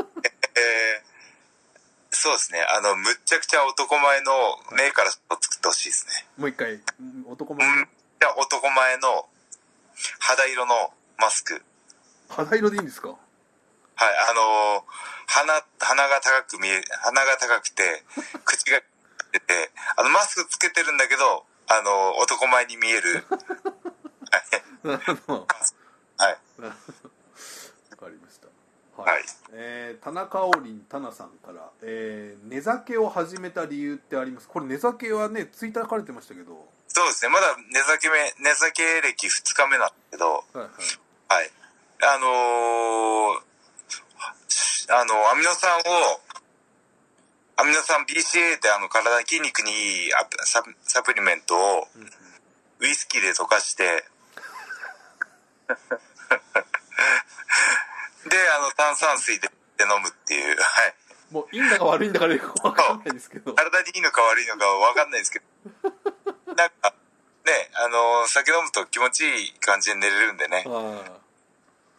[0.56, 5.22] えー、そうですね、あの、むっちゃくちゃ男前の目から作
[5.56, 6.26] ってほしいですね。
[6.36, 7.88] もう一回うん男う前ん。
[8.36, 9.28] 男前の
[10.18, 11.62] 肌色のマスク。
[12.28, 13.08] 肌色でいいんですか？
[13.08, 13.18] はい、
[14.30, 14.82] あのー
[15.26, 18.02] 鼻、鼻が高く見え、鼻が高くて、
[18.44, 18.80] 口が
[19.32, 23.24] 出て、あの、マスクつけてるんだけど、あのー男前に見える。
[23.30, 24.38] は
[24.84, 24.88] い。
[24.88, 25.46] なるほど。
[26.18, 26.38] はい。
[26.60, 26.70] わ
[27.96, 28.48] かりました。
[29.00, 29.24] はい、はい。
[29.52, 34.48] えー田中王林タナさんから、えー寝酒を始めた理由ってあります？
[34.48, 40.70] これ寝酒はねツイッター書かれてましたけどそうですね、まだ寝酒目、寝酒歴2日目なんですけど、はいはい。
[41.26, 41.50] はい。
[42.06, 43.42] あのー、
[44.94, 45.82] あの、アミノ酸を、
[47.56, 50.10] アミノ酸 BCA ってあの体に筋肉にいい
[50.44, 51.88] サプサプリメントを
[52.78, 54.04] ウイスキーで溶かして、
[58.30, 60.94] で、あの炭酸水で飲むっていう、はい。
[61.32, 63.52] もういいんだか悪いんだかよくわかんないですけど。
[63.52, 65.40] 体にいいのか悪いのかわかんないですけ
[65.82, 65.93] ど、
[66.56, 66.94] なんか、
[67.44, 70.64] ね、あの、酒飲むと気持ちいい感じで寝れるんでね。
[70.66, 71.18] あ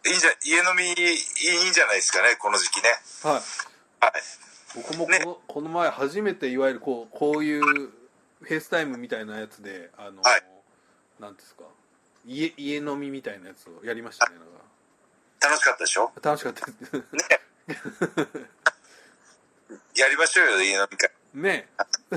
[0.06, 0.10] い。
[0.10, 2.88] いんじゃ、家飲みいいんじゃないですかね、この時期ね。
[3.22, 3.40] ーはい。
[4.00, 4.12] はい。
[4.74, 5.24] 僕もこの,、ね。
[5.46, 10.42] この前初めていわゆるこうこういうフェイスタイムみたいなやつであの、はい。
[11.18, 11.62] なんですか。
[12.26, 14.52] 家家飲みみたいなやつをやりましたねなんか。
[15.40, 16.12] 楽しかったでしょ？
[16.22, 16.92] 楽しかったです。
[20.00, 21.10] やりましょうよ、家飲み会。
[21.34, 21.68] ね。
[22.12, 22.16] え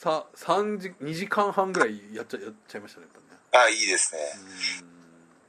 [0.00, 3.06] さ3時2時間半ぐらいやっちゃやっちゃいましたね
[3.52, 4.20] あいいですね。
[4.80, 4.84] う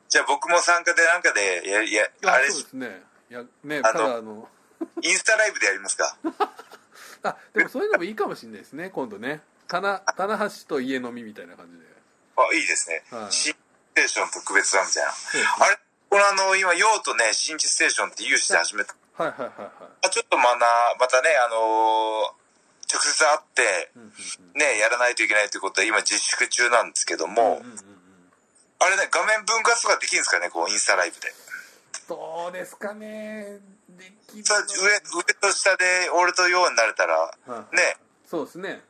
[0.10, 4.50] じゃあ僕も参加でなんかで、や、や、あれ、そうですねいやねあのただあの
[5.02, 6.18] インスタライブでやりますか。
[7.24, 11.86] あでもそういうのもいいかもしれないですね今度ね棚棚橋と家飲みみたいな感じで
[12.36, 13.06] あ、いいですね。
[13.10, 13.58] はい新ス
[13.94, 15.12] テーション特別だみたいな。
[15.12, 15.16] ね
[15.60, 18.94] あれこのあの、今、用とね、新地ステーションって有志で始めた。
[19.14, 19.72] はいはいはいはい
[20.08, 20.66] あちょっとまな、
[21.00, 22.41] またね、あのー
[22.92, 23.92] 直接会って、
[24.60, 27.62] ね、やらないといけないということで、今自粛中なんですけども、
[28.80, 31.32] あれね、画面分割とかできるんですかね、こう、インスタライブで。
[32.10, 33.60] どうですかね。
[33.88, 37.16] できさ上、上と下で俺とようになれたら、
[37.48, 38.82] はいね、そうですね。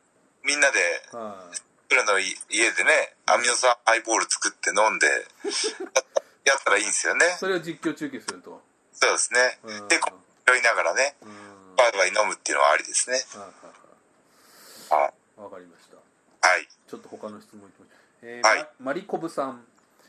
[0.44, 0.80] みんなで、
[1.12, 1.56] はい。
[1.90, 5.06] それのい家でね、アミノ酸ハイボール作って飲んで、
[6.46, 7.36] やったらいいんですよね。
[7.38, 8.64] それを実況中継すると。
[8.94, 9.60] そうですね。
[9.64, 9.88] うん。
[9.90, 11.76] で、こう酔いながらね、うん。
[11.76, 13.18] バイバイ飲むっていうのはありですね。
[13.36, 15.04] はいはいはい。
[15.04, 15.98] はいわかりました
[16.42, 16.68] はい。
[16.88, 19.64] ちょっと他の質問いきましょう、えはいまマリコブさん、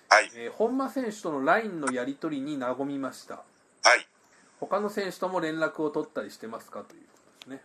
[0.09, 0.31] はい。
[0.35, 3.43] えー本間選手との LINE のやり取りに和みましたは
[3.97, 4.07] い。
[4.61, 7.63] 他の選手とも連絡を取ったりしてますかということですね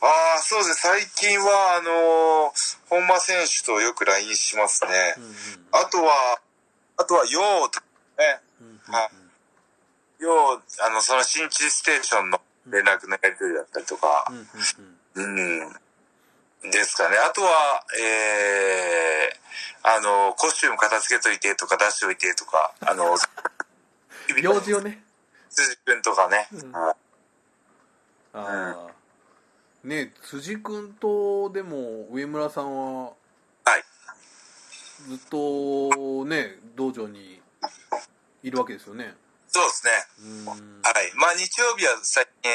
[0.00, 0.98] ああ、そうですね。
[1.14, 4.90] 最近は、あのー本間選手とよく LINE しますね。
[5.16, 5.32] うんうん
[5.72, 6.40] あとは、
[6.98, 7.86] あとは、ようとか
[8.18, 8.40] ね。
[8.60, 9.08] うんうんは
[10.18, 15.76] いよう、あの、その新地ステーションの連絡のやり取りだったりとかう、んうんうんうん。
[16.62, 17.16] ですかね。
[17.18, 23.16] あとは、えー、あの、コスチューム片付けといてとか出しておいてとか、あの、
[24.42, 25.04] 用事をね
[25.50, 26.48] 辻君とかね。
[26.52, 26.96] うんはい
[28.38, 28.92] ああ
[29.82, 33.12] ね辻君とでも上村さんはは
[33.78, 33.84] い。
[35.08, 37.40] ずっとね道場に
[38.42, 39.14] いるわけですよね
[39.48, 39.92] そうですね。
[40.20, 41.12] うんはい。
[41.14, 42.52] まあ日曜日は最近、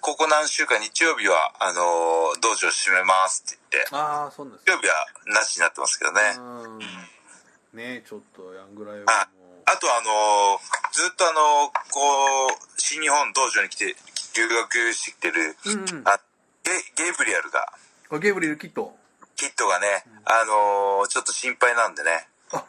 [0.00, 4.64] ここ何週間日曜日は、あの、道場閉めますって言って、ああそうなんです。
[4.66, 4.94] 日曜日は
[5.26, 6.20] なしになってますけどね。
[6.36, 7.78] うん。
[7.78, 9.28] ねちょっとやんぐらいは
[9.66, 10.58] あとあの、
[10.90, 13.94] ずっとあの、こう、新日本道場に来て、
[14.36, 16.08] 留学してきてる、ううんうん。
[16.08, 16.18] あ
[16.64, 17.72] ゲゲイブリアルが、
[18.10, 18.96] あゲブリルキット。
[19.36, 22.28] キットがね、あのちょっと心配なんでね。
[22.52, 22.64] あ。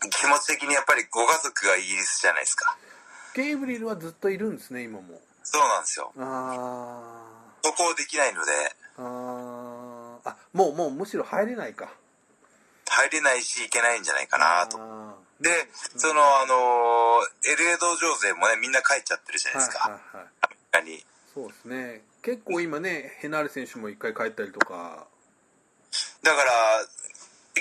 [0.00, 2.76] 気持ち的にやっぱりご家族がイギリスじゃないですか。
[3.34, 6.12] ゲイブリルはずっといるんですね今もそうなんですよ。
[6.18, 7.22] あ
[7.62, 10.28] 渡航できないので、ーあー。
[10.30, 11.88] あもうもうむしろ入れないか。
[12.88, 14.76] 入れないし行けないんじゃないかなと。
[14.78, 15.44] あー。
[15.44, 15.50] で、
[15.96, 19.90] その、あの LA 道場勢もね、みんな帰っちゃってるじゃないですか。
[19.90, 20.26] はいはいはい。
[20.42, 21.04] アメリカに。
[21.32, 22.02] そうですね。
[22.22, 25.06] 結構今ねヘナーレ選手も一回帰ったりとか。
[26.22, 26.52] だから、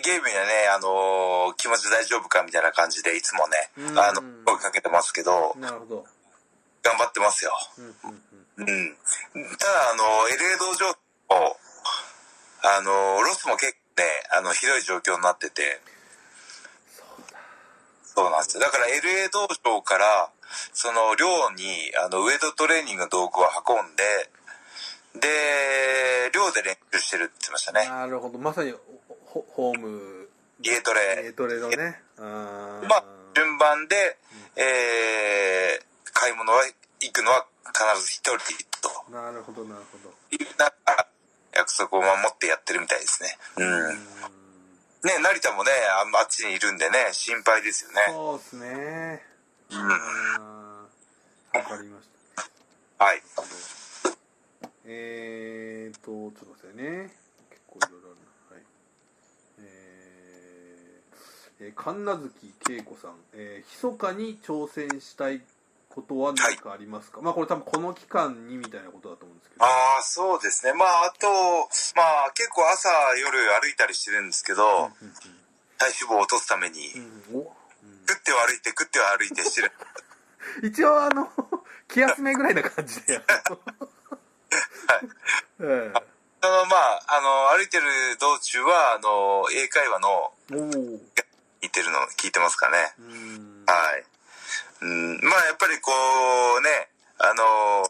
[0.01, 3.99] ゲームにはね、あの気持ち大丈夫かみたいな感じで、いつもね、うん。
[3.99, 6.05] あの、声かけてますけど、なるほど
[6.85, 7.51] 頑張ってますよ。
[8.57, 8.95] うん。
[9.57, 10.93] ただ、あの、LA 道場
[11.33, 11.57] も、
[12.61, 14.03] あの、ロスも結構ね、
[14.37, 15.81] あの、ひどい状況になってて、
[18.03, 18.61] そうなんですよ。
[18.61, 20.29] だから LA 道場から、
[20.73, 24.29] その寮に、あの、ウェイトトレーニングの道具を運んで、
[25.19, 27.87] で、寮で練習してるって言ってましたね。
[27.87, 28.73] なるほどまさに
[29.25, 30.29] ホホーム
[30.61, 31.23] 家トレ。
[31.23, 34.17] 家トレのねまあ、順番で、
[34.55, 36.63] えー、買い物は
[37.01, 38.39] 行くのは必ず一人
[38.81, 41.07] となるほどなるほどいうなんか
[41.55, 43.37] 約束を守ってやってるみたいですね。
[43.57, 43.89] うん。
[45.07, 48.01] ね、成田もね、ああっちにいるんでね、心配ですよね。
[48.09, 49.21] そうですね
[49.71, 49.87] うん。
[49.87, 52.09] わかりまし
[52.97, 53.21] たはい。
[54.85, 57.13] えーと、ちょっと待ってね。
[57.49, 58.17] 結構いろいろある
[58.49, 58.55] な。
[58.55, 58.63] はい。
[59.59, 62.29] えー、えー、神奈
[62.67, 65.41] 月恵子さん、えー、密かに挑戦したい
[65.95, 69.63] ことは何かありますか、まあこれ多分この期間にみたいなことだと思うんですけど。
[69.63, 69.67] あ
[69.99, 70.73] あ、そうですね。
[70.73, 71.27] まあ、あと、
[71.95, 75.13] まあ、結構朝、夜歩いたりしてるんですけど、うん
[75.77, 77.01] 体脂肪を落とすために、うん
[77.35, 77.55] うんお
[78.07, 79.71] 食っては歩いて、食っては歩いてしてる。
[80.61, 81.31] う ん一応あの、
[81.87, 83.25] 気休めぐらいな感じでやる。
[85.59, 85.91] え
[86.41, 90.33] あの、まあ、あの、歩いてる道中は、あの、英会話の。
[90.49, 92.93] 聞いてるの、聞いてますかね。
[92.99, 93.63] うん。
[93.65, 94.05] はい。
[94.85, 97.89] うん、まあ、やっぱりこうね、あの、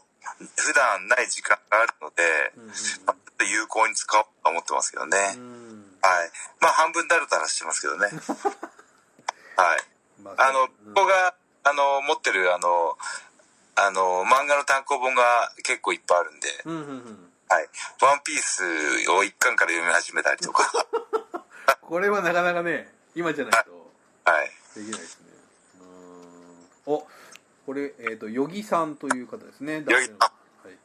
[0.56, 2.24] 普段ない時間があるので、
[2.56, 5.18] うんまあちょっと有効に使おうと思ってますけどね。
[5.18, 5.36] はい。
[6.58, 8.08] まあ、半分だらだらしてますけどね。
[9.56, 9.84] はい。
[10.22, 12.96] まあの、うん僕が、あの、持ってる、あの、
[13.74, 17.32] あの、漫画の単行本が結構いっぱいあるんで、うんうんうん。
[17.48, 17.68] はい。
[18.00, 20.72] ワンピースを一巻から読み始めたりとか、
[21.82, 23.92] これはなかなかね、今じゃないと。
[24.24, 24.50] はい。
[24.74, 25.25] できないですね。
[26.86, 27.06] お、
[27.66, 29.82] これ、えっ、と、ヨギさんという方ですね。
[29.82, 30.32] 男性のあ
[30.64, 30.76] はい。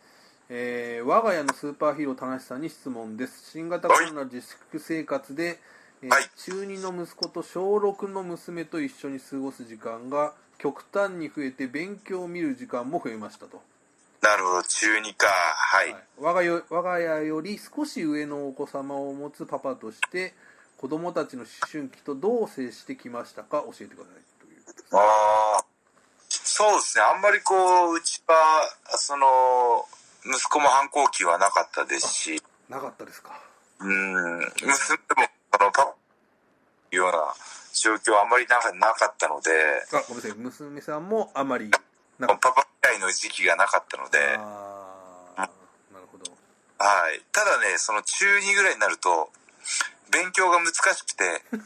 [0.50, 3.52] えー我が家のスーパーヒーロー、田無さんに質問です。
[3.52, 5.60] 新型コロナ自粛生活で、
[6.02, 13.62] えーはい中2の息子と小6の娘と一緒に過ごす時間が極端に増えて勉強を見る時間も増えましたと。
[14.22, 15.28] なるほど、中二か。
[15.28, 15.94] はい。
[15.94, 20.34] はい我がよ我が家より少し上のお子様を持つパパとして
[20.78, 23.62] 子供たちの思春期とどう接してきましたか？
[23.62, 25.71] 教えてくださいということであ。
[26.62, 27.04] そうですね。
[27.04, 28.38] あんまりこう、うちは、
[28.96, 29.84] その、
[30.24, 33.34] 息子も反抗期はなかったですし、なかったですか。
[33.80, 34.78] うん、娘も、
[35.52, 35.96] その、パパ、
[36.92, 37.34] いうような
[37.74, 39.50] 状況はあんまりなかなかったので、
[39.92, 40.38] あごめんなさい。
[40.38, 41.72] 娘さんもあまり
[42.20, 42.38] なパか。
[42.38, 42.62] ったパ
[42.94, 46.30] 以来の時期がなかったので、ああなるほど。
[46.78, 47.22] はい。
[47.32, 49.32] ただね、その中2ぐらいになると、
[50.12, 51.42] 勉強が難しくて、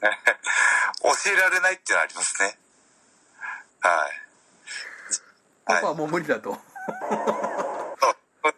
[0.00, 2.58] 教えられないっていうのはありますね。
[3.80, 4.10] はい。
[5.64, 6.58] パパはもう無理だと、そう。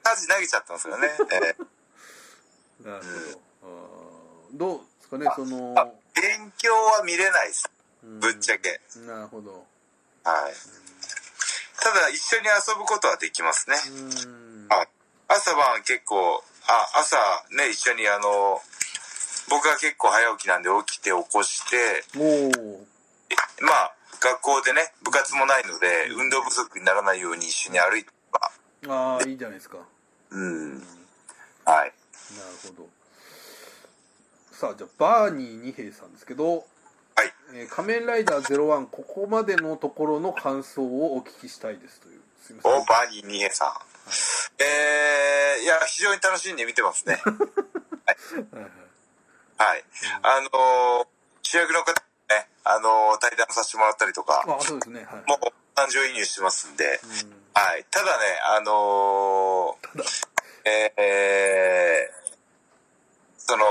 [0.03, 1.09] 家事投げちゃってますよね。
[1.33, 1.67] えー
[2.85, 7.69] なるほど、あーどうですかねそのあ勉強は見れないです。
[8.03, 8.81] うんぶっちゃけ。
[8.97, 9.67] なるほど
[10.25, 10.55] はい。
[11.83, 13.77] ただ、一緒に遊ぶことはできますね。
[13.89, 13.91] う
[14.29, 14.89] んはい。
[15.29, 17.17] 朝晩結構、あ、朝
[17.51, 18.63] ね、一緒にあの、
[19.49, 22.05] 僕は結構早起きなんで起きて起こして、
[23.61, 28.53] まあ、学校でね、部活もないので、運動不足にならないように一緒に歩いてば、
[28.95, 29.79] ああいいじゃないですか、
[30.31, 30.43] うん。
[30.43, 30.83] うん
[31.65, 31.93] はい。
[32.37, 32.89] なるほど
[34.53, 37.33] さあじゃあバーニー二平さんですけど、はい。
[37.55, 43.69] えー仮面ライダー01ここまでのところの感想をお聞きしたいですというすいませんお、バーニー・ニエさん。
[44.63, 47.21] えー、いや、非常に楽しんで見てますね。
[47.25, 47.37] はい
[48.55, 48.71] はい
[49.57, 49.85] はい。
[50.23, 51.07] あのー
[51.43, 55.29] 主役の方ね、あのー対談させてもらったりとか、あそうですねはい。
[55.29, 57.35] もう感情移入してますんで、うん。
[57.53, 57.85] はい。
[57.91, 58.25] ただね、
[58.57, 60.31] あのー
[60.67, 63.65] えー、その、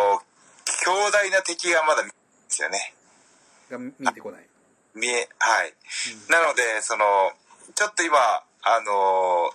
[0.84, 2.15] 強大な敵がまだ見えないんで
[2.50, 2.93] すよね。
[3.72, 4.48] が見えてこない、
[4.95, 5.69] 見え、はい。
[5.69, 6.34] うん。
[6.34, 7.32] なので、その、
[7.76, 8.91] ちょっと今、あの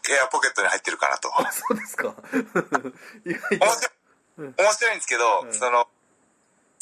[0.02, 1.28] ーエアポケットに入ってるかなと。
[1.38, 2.14] あそうですか。
[3.26, 3.90] いやいや面白い、
[4.38, 5.52] うん面白いんですけど、うん。
[5.54, 5.86] その、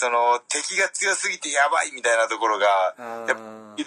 [0.02, 2.66] その、敵が強すぎてやばいみたいなところが、
[2.98, 3.86] あやっぱーい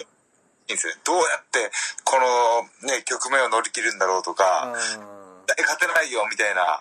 [0.66, 0.94] ですよ。
[1.04, 1.70] どうやって、
[2.04, 6.80] このね、局面を乗り切るんだろうとあか、ー絶対勝てないよみたいな、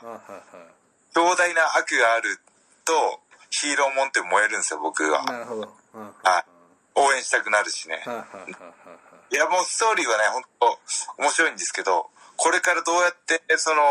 [1.13, 2.39] 強大な悪がある
[2.85, 3.19] と、
[3.49, 5.25] ヒーローもんって燃えるんですよ、僕は。
[5.25, 5.61] なるほど。
[5.91, 6.45] ははい。
[6.95, 8.01] 応援したくなるしね。
[9.31, 10.79] いや、もうストーリーはね、本当
[11.23, 13.83] 面白いんですけど、これからどうやって、その、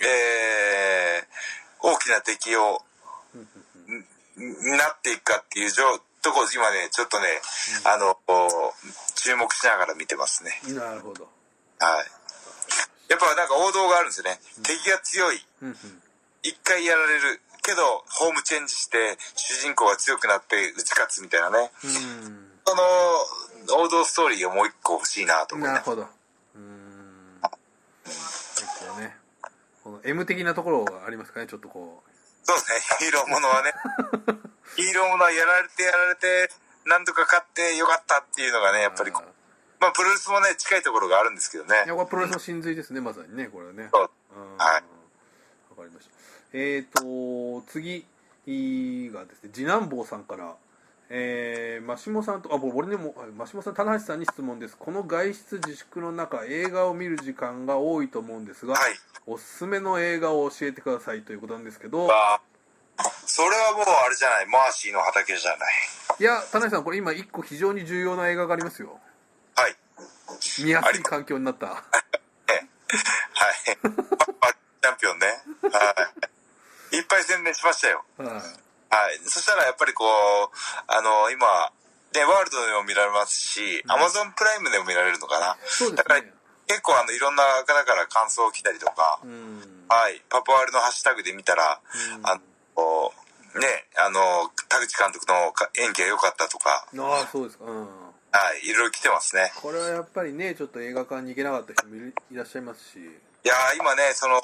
[0.00, 1.26] えー、
[1.80, 2.78] 大きな敵を、ん
[4.36, 7.26] なっていくかっていう状とこ、今ね、ちょっとね、
[7.84, 10.60] あの、こう注目しながら見てますね。
[10.74, 11.28] なるほど
[11.78, 12.06] はい。
[13.08, 14.40] やっぱなんか王道があるんですよね。
[14.62, 15.44] 敵が強い。
[15.62, 15.76] うんうん
[16.46, 17.40] 一回やられる。
[17.62, 21.70] けど、ホームチェンジして、主人公が強くなって打ち勝つみたいなね。
[21.82, 22.76] うんそそ
[23.76, 27.40] の王道ストーリーがもう一個欲しいなと思いますなるほどうーん
[28.00, 29.16] 結構ね
[29.82, 32.02] この M 的なところがありますかねちょっとこ
[32.44, 32.80] そうですね。
[33.00, 33.72] ヒーローものはね。
[34.76, 36.50] ヒーローものはやられてやられて
[36.84, 41.84] なんとか勝ってよかったっていうのがうねやっぱりまあプロレスもね近いところがあるんですけどね。
[41.86, 43.88] やこれプロレスの真髄ですねまさにねこれはね。
[43.92, 44.10] そう。
[44.36, 44.56] うん。
[44.56, 44.84] はい。
[45.70, 46.14] わかりました。
[46.52, 48.06] えーと次
[49.12, 50.54] がですね次男坊さんから
[51.10, 54.76] えー、マシモさんとあぼ俺にもはいマシモさん棚橋さんに質問です。
[54.76, 58.94] この外出自粛の中映画を見る時間が多いと思うんですが、はい。
[59.26, 62.08] おすすめの映画を教えてくださいということなんですけど。
[62.10, 62.40] あ。
[63.26, 64.46] それはもうあれじゃない。
[64.46, 65.58] マーシーの畑じゃない。
[66.20, 68.98] いや棚橋さんこれ今一個非常に重要な映画がありますよ。
[69.56, 69.76] はい。
[70.62, 71.66] 見やすい環境になった。
[71.66, 71.82] はい。
[74.40, 75.26] パ チャンピオンね。
[75.70, 76.12] は
[76.92, 76.96] い。
[76.96, 78.04] いっぱい宣伝しましたよ。
[78.16, 79.18] はいはい。
[79.24, 80.08] そしたらやっぱりこう、
[80.86, 81.72] あの、今、
[82.14, 85.56] ね、ワールドでも見られますし、うんアマゾンプライムでも見られるのかな。
[85.66, 86.30] そうですだからね
[86.66, 90.22] 結構あの、いろんな方から感想を来たりとか、うんはい。
[90.30, 91.80] パパワールのハッシュタグで見たら、
[92.16, 92.40] うんあ
[92.76, 93.12] の、
[93.60, 97.86] ね、あの、田口監督のか演技が良かったとか、ああそうですかうんは
[98.62, 98.66] い。
[98.66, 99.52] いろいろ来てますね。
[99.62, 102.98] これはやっぱりねちょっと映画館に行けなかった人もいらっしゃいますし
[103.44, 104.40] いやー今ね、その、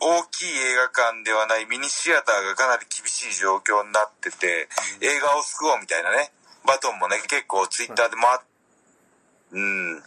[0.00, 4.68] 大きい映画館ではないミニシアターがかなり厳しい状況になってて、
[5.00, 6.30] 映画を救おうみたいなね、
[6.66, 8.40] バトンもね、結構ツイッターで回っ、
[9.52, 10.02] うん。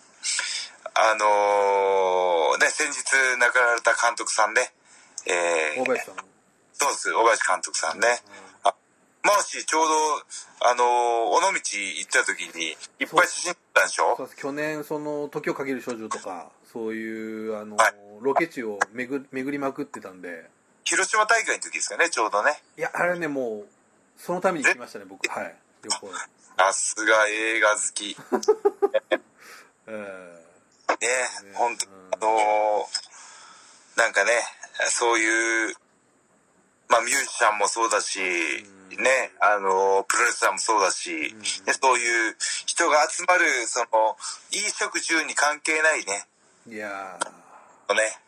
[0.94, 3.02] あのーね、先日
[3.40, 4.72] 亡くなられた監督さんね、
[5.26, 6.16] えー大、林さん
[6.74, 8.22] そうです、大林監督さんね。
[8.64, 8.76] あ
[9.24, 9.94] マーシーちょうど、
[10.70, 10.88] あのー
[11.34, 11.58] 尾道行
[12.04, 14.14] った時に、いっぱい写真撮ったんでしょ？
[14.18, 14.38] そうです。
[14.38, 17.96] 去年その「時をかける少女」とかそういうあの、はい。
[18.22, 20.50] ロケ地を巡巡りまくってたんで。
[20.84, 22.62] 広島大会の時ですかね、ちょうどね。
[22.78, 23.68] いやあれねもう
[24.18, 25.28] そのために行きましたね僕。
[25.30, 25.56] はい。
[25.84, 26.08] 旅行
[26.58, 28.16] さすが映画好き。
[29.88, 31.08] えね
[31.48, 33.12] ね、本当うんあのー
[33.98, 34.32] なんかね、
[34.90, 35.76] そういう、
[36.88, 39.04] まあミュージシャンもそうだし、うん。
[39.04, 41.40] ね、あのープロレスラーもそうだし、ん。
[41.40, 44.18] ねそういう人が集まる、その、
[44.52, 46.28] 衣食住に関係ないね、
[46.68, 47.18] いや
[47.90, 48.20] ね、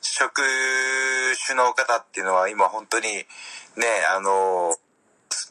[0.00, 0.42] 職
[1.46, 3.24] 種の方っていうのは今本当に、ね、
[4.14, 4.78] あのー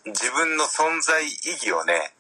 [0.05, 2.13] 自分の存在意義をね、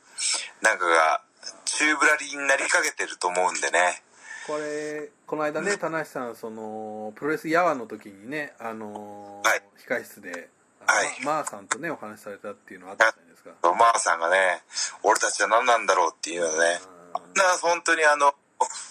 [0.61, 1.21] なんかが、
[1.65, 4.01] 宙ぶらりになりかけてると思うんでね。
[4.45, 9.61] ーこれこの間ね田無さんそのプロレスヤワの時にねあのーはい。
[9.87, 10.49] 控室で
[10.85, 11.25] はい。
[11.25, 13.51] ままーさんとねお話しされたっていうのあったじゃないですか。
[13.61, 14.63] マーさんがね、
[15.03, 16.79] 俺たちは何なんだろうっていうのね、
[17.15, 17.33] うん。
[17.33, 18.33] な本当にあの、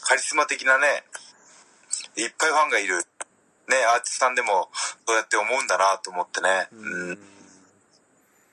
[0.03, 1.05] カリスマ的なね、
[2.17, 3.03] いっぱいファンがいる、ね、
[3.95, 4.69] アーティストさんでも
[5.07, 6.69] そうやって思うんだなと思ってね。
[6.73, 7.19] うん。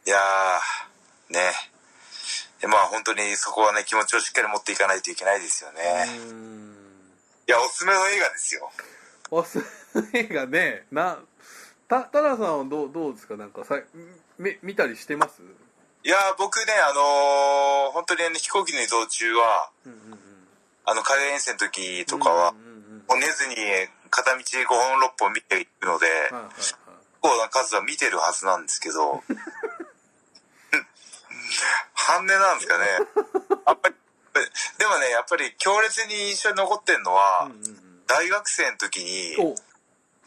[0.06, 1.52] いやー、ね。
[2.60, 5.82] でまあ本当にそこはね、気持ちをしっかり持っていかないといけないですよね。
[6.30, 6.76] うん
[7.46, 8.72] いや、おすすめの映画ですよ。
[9.30, 11.20] おすすめ映画ねな
[11.90, 13.36] たタラさんはどうどうですか？
[13.36, 13.80] なんかさ
[14.40, 15.42] み見たりしてます？
[16.06, 20.20] いやー、僕ね、あのー本当に、ね、飛行機の移動中は、うんうんうん
[20.86, 23.56] あの、海外遠征の時とかは、もう寝ずに
[24.10, 26.08] 片道5本6本見ていくので、
[26.58, 26.76] 結
[27.22, 29.24] 構な数は見てるはずなんですけど、
[31.94, 32.86] 半音なんですかね。
[33.66, 33.96] やっぱり、
[34.78, 37.50] でもね、やっぱり強烈に印象に残ってんのは、
[38.08, 39.56] 大学生の時にうん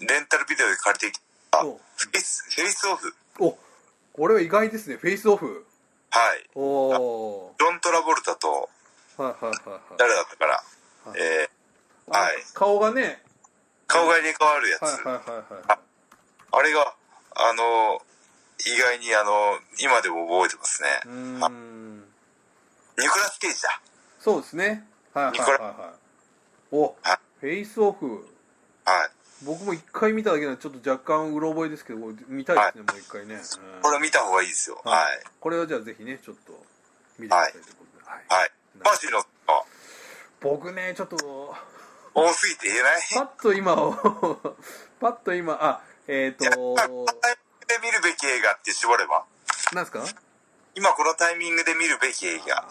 [0.01, 3.15] レンタルビデオで借りてきたフおェイス、フェイスオフ。
[3.39, 3.59] お。
[4.13, 4.97] これは意外ですね。
[4.97, 5.67] フェイスオフ。
[6.11, 6.43] はい。
[6.55, 8.69] ジョン・トラボルタと、
[9.17, 9.81] はいはいはいはい。
[9.99, 10.53] 誰だったかな。
[11.11, 11.21] はい。
[11.21, 12.37] えー、あはい。
[12.55, 13.23] 顔がね。
[13.87, 14.83] 顔が入れ替わるやつ。
[14.83, 15.79] はいはいはいはい。
[16.53, 16.95] あれが、
[17.35, 18.03] あの、
[18.67, 20.89] 意外にあの、今でも覚えてますね。
[21.05, 22.05] うーん。
[22.99, 23.81] ニコラス・ケイジだ。
[24.19, 24.85] そうですね。
[25.13, 25.73] はいはいはいはい。
[26.73, 27.19] おはい。
[27.41, 28.27] フェイスオフ。
[28.85, 29.11] はい。
[29.45, 31.99] 僕も一回見ただけなんでちょっと若干うろ覚えですけど
[32.29, 33.83] 見たいですね、もう一回ね、うん。
[33.83, 34.81] これ見た方がいいですよ。
[34.83, 34.95] はい。
[34.95, 35.23] はい。
[35.41, 36.53] これをじゃあぜひねちょっと
[37.19, 38.25] 見てくださいということで、はい。
[38.29, 38.51] はい。
[38.85, 39.23] マーシーの、あ
[40.41, 41.17] 僕ねちょっと
[42.15, 43.01] 多すぎて言えない？
[43.15, 43.93] パッと今を
[45.01, 46.77] パッと今あえっ、ー、と
[47.83, 49.25] 見るべき映画って絞れば？
[49.73, 50.05] なんですか？
[50.75, 52.69] 今このタイミングで見るべき映画。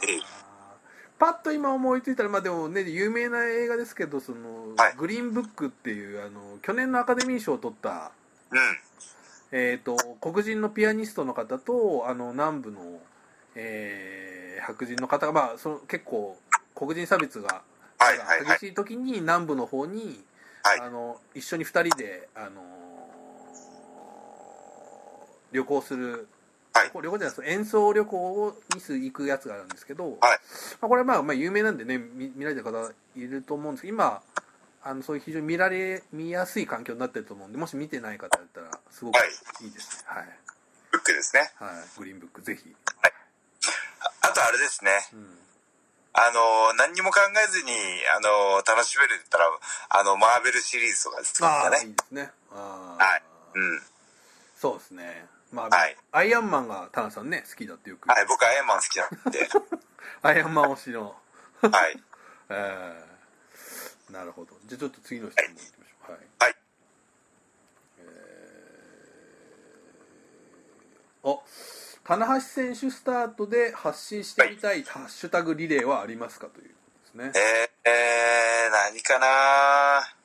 [1.18, 4.94] パッと今思いついたらまあでもね有名な映画ですけどその、はい。
[4.98, 8.12] グリーンブックっていうあの去年のアカデミー賞を取った
[8.52, 8.80] うん。
[9.52, 13.02] えー、と黒人のピアニストの方とあの南部の、
[13.56, 16.38] えー白人の方が、まあ、その結構
[16.76, 17.62] 黒人差別が
[18.60, 20.24] 激しい時に南部の方に、
[20.64, 20.80] はい。
[20.82, 22.76] あの一緒に2人で、あのー
[25.52, 26.28] 旅行する
[26.74, 26.92] はい。
[26.94, 30.14] 旅行じゃないです演奏旅行にす行くやつがあるんですけど、はい。
[30.14, 30.28] ま
[30.82, 34.22] あ、これはまあまあ有名なんでね見見られてる方いると思うんですけど今
[34.84, 39.30] あのそういう非常に見られ見やすい環境になってると思うんでもし見てない方だったらすごくはい。
[39.66, 40.14] いいですね。
[40.14, 40.26] はい、
[40.92, 41.52] ブックですね。
[41.56, 42.85] はい、グリーンブックぜひ、あ
[44.36, 44.92] とあれですね。
[45.14, 45.40] うん、
[46.12, 47.72] あの、何にも考えずに、
[48.12, 49.48] あの、楽しめるって言ったら、
[49.90, 51.96] あの、マーベルシリーズとかですかああいいね。
[51.96, 52.32] ですね。
[52.52, 53.24] ああ、はい。
[53.56, 53.82] うん。
[54.60, 55.26] そうですね。
[55.52, 55.98] まあ、はい。
[56.12, 59.48] アイアンマンが田中さんね好きだってよく、はい、僕アイアンマン好きなんで。
[60.22, 61.16] アイアンマン推しの。
[61.62, 62.04] はい。
[62.50, 64.58] えー、なるほど。
[64.66, 66.12] じゃあちょっと次の質問いきましょう。
[66.12, 66.56] はい、はい。
[68.00, 71.44] えー、お
[72.06, 76.76] 棚橋選手スタートで発信してみたいハッシュタグリレーはありますかというこ
[77.14, 77.42] とですね
[77.84, 80.16] えー、えー、何かな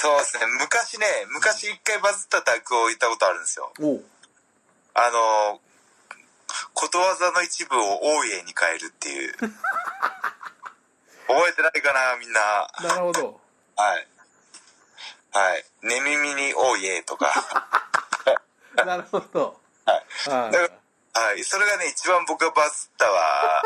[0.00, 0.46] そうですね。
[0.58, 3.70] 昔ね、昔一回バズったタグを言ったことあるんですよ。
[4.94, 5.60] あの、
[6.72, 9.34] ことわざの一部を大家に変えるっていう。
[11.28, 12.66] 覚えてないかな、みんな。
[12.80, 13.40] なるほど
[13.76, 14.08] はい。
[15.32, 15.64] はい。
[15.82, 17.30] 寝耳に大家とか。
[18.86, 19.59] なるほど
[21.12, 21.44] はい。
[21.44, 23.62] それがね、一番僕がバズったわ。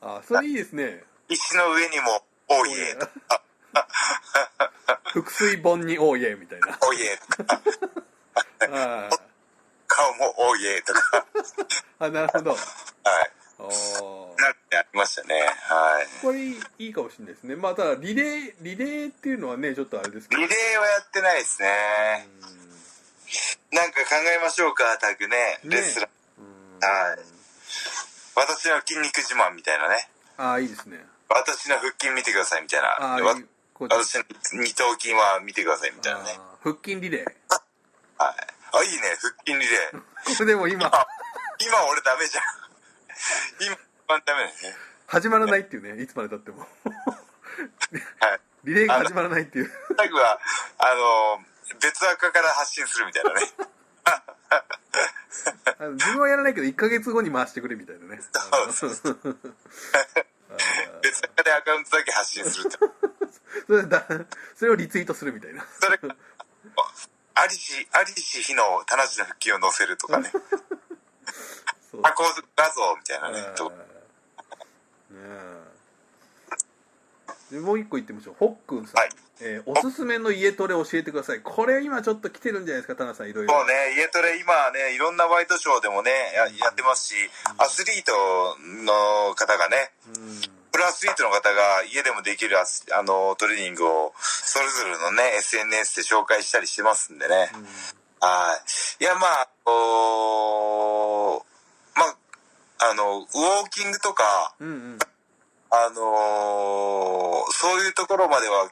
[0.18, 3.42] あそれいいですね石の上にも大家とか。
[5.04, 7.60] 腹水本においえみたいな大家とか。
[8.70, 9.30] はい
[9.86, 11.26] 顔も大家とか。
[11.98, 12.58] あなるほどはい。
[13.58, 15.34] おーなんてありましたね。
[15.68, 16.06] はい。
[16.22, 22.28] これいいいいかもしれないですねまあただリレーリレーっていうのはねちょっとあれですけどリレーはやってないですね。
[23.72, 25.60] なんか考えましょうか、タグね。
[25.64, 26.10] ねレスラー。
[26.38, 27.40] うんはい
[28.36, 30.08] 私の筋肉自慢みたいなね。
[30.38, 32.96] ああいいですね私の腹筋見てくださいみたいな。
[32.98, 33.18] あ
[33.78, 36.38] 私の二頭筋は見てくださいみたいなね。
[36.62, 37.24] 腹筋リレー
[38.16, 38.34] はい。
[38.72, 40.00] あ、いいね、腹筋リレー。
[40.00, 40.04] こ
[40.40, 41.06] れでも今あ
[41.58, 42.44] 今俺ダメじゃん。
[43.60, 44.76] 今、一番ダメだよね。
[45.06, 48.40] 始まらないっていうねいつまでたってもはい。
[48.64, 50.38] リレーが始まらないっていうタグは、
[50.78, 51.44] あの、
[51.80, 53.40] 別赤から発信するみたいなね。
[55.78, 58.20] あの自分はやらないけど1ヶ月後に回してくれみたいなね
[58.72, 60.56] そうそうあ
[61.02, 62.76] 別赤でアカウントだけ発信するって。
[62.76, 62.90] ー
[63.66, 64.04] それだ
[64.56, 65.98] それをリツイートするみたいなそれ、
[67.34, 70.30] アリシ、アリシ日の田無の腹筋を載せるとかね。
[71.90, 72.24] そう加工
[72.56, 73.54] 画像みたいなね。
[73.56, 73.76] とね
[77.58, 78.34] もう一個言ってみましょう。
[78.38, 79.10] ホックンさん、はい。
[79.42, 81.40] えーおすすめの家トレ教えてください。
[81.40, 83.30] これ今ちょっと来てるんじゃないですか田中さん。
[83.30, 83.54] いろいろ。
[83.54, 87.14] そうね、家トレ今はね、いろんなワイドショーでもね、ややってますし、
[87.58, 88.12] アスリート
[88.84, 90.60] の方がね、うん。
[90.70, 92.64] プロアスリートの方が家でもできるあ
[93.02, 97.50] のトレーニングをそれぞれのね SNS で紹介したりしてますんでね、
[98.20, 98.56] は
[99.00, 99.02] い。
[99.02, 103.26] いやまあこうまああのウォー
[103.70, 104.98] キングとかうんうん
[105.70, 108.68] あのそういうところまでは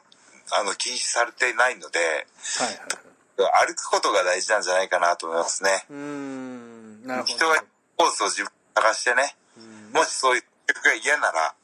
[0.59, 3.67] あの禁止されてないのではいはいはい。
[3.67, 5.85] 歩くことが大事なんじゃないかなと思いますね。
[5.89, 7.33] うーんなるほど。
[7.33, 7.55] 人が
[7.95, 9.93] コースを自分で探してねうん。
[9.93, 11.55] もしそういう曲が嫌なら。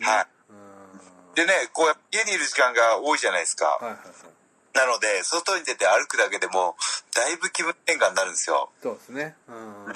[0.00, 0.06] ね。
[0.06, 0.26] はい。
[0.48, 1.34] うん。
[1.34, 4.34] でねこう家にいる時間が多いじゃないですか、はいはいはい
[4.74, 6.74] なので、外に出て歩くだけでも、
[7.14, 8.70] だいぶ気分転換になるんですよ。
[8.82, 9.92] そうですねうんは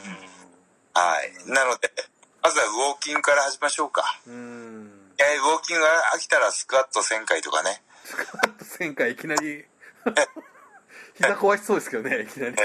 [1.23, 1.51] い。
[1.51, 1.91] なので、
[2.43, 4.21] まずはウォーキングから始めましょうか。
[4.27, 7.83] うんいや、ウォーキングが飽きたらスクワット1000回とかね。
[8.43, 9.65] あと1000回いきなり
[11.17, 12.57] 膝壊しそうですけどねいきなり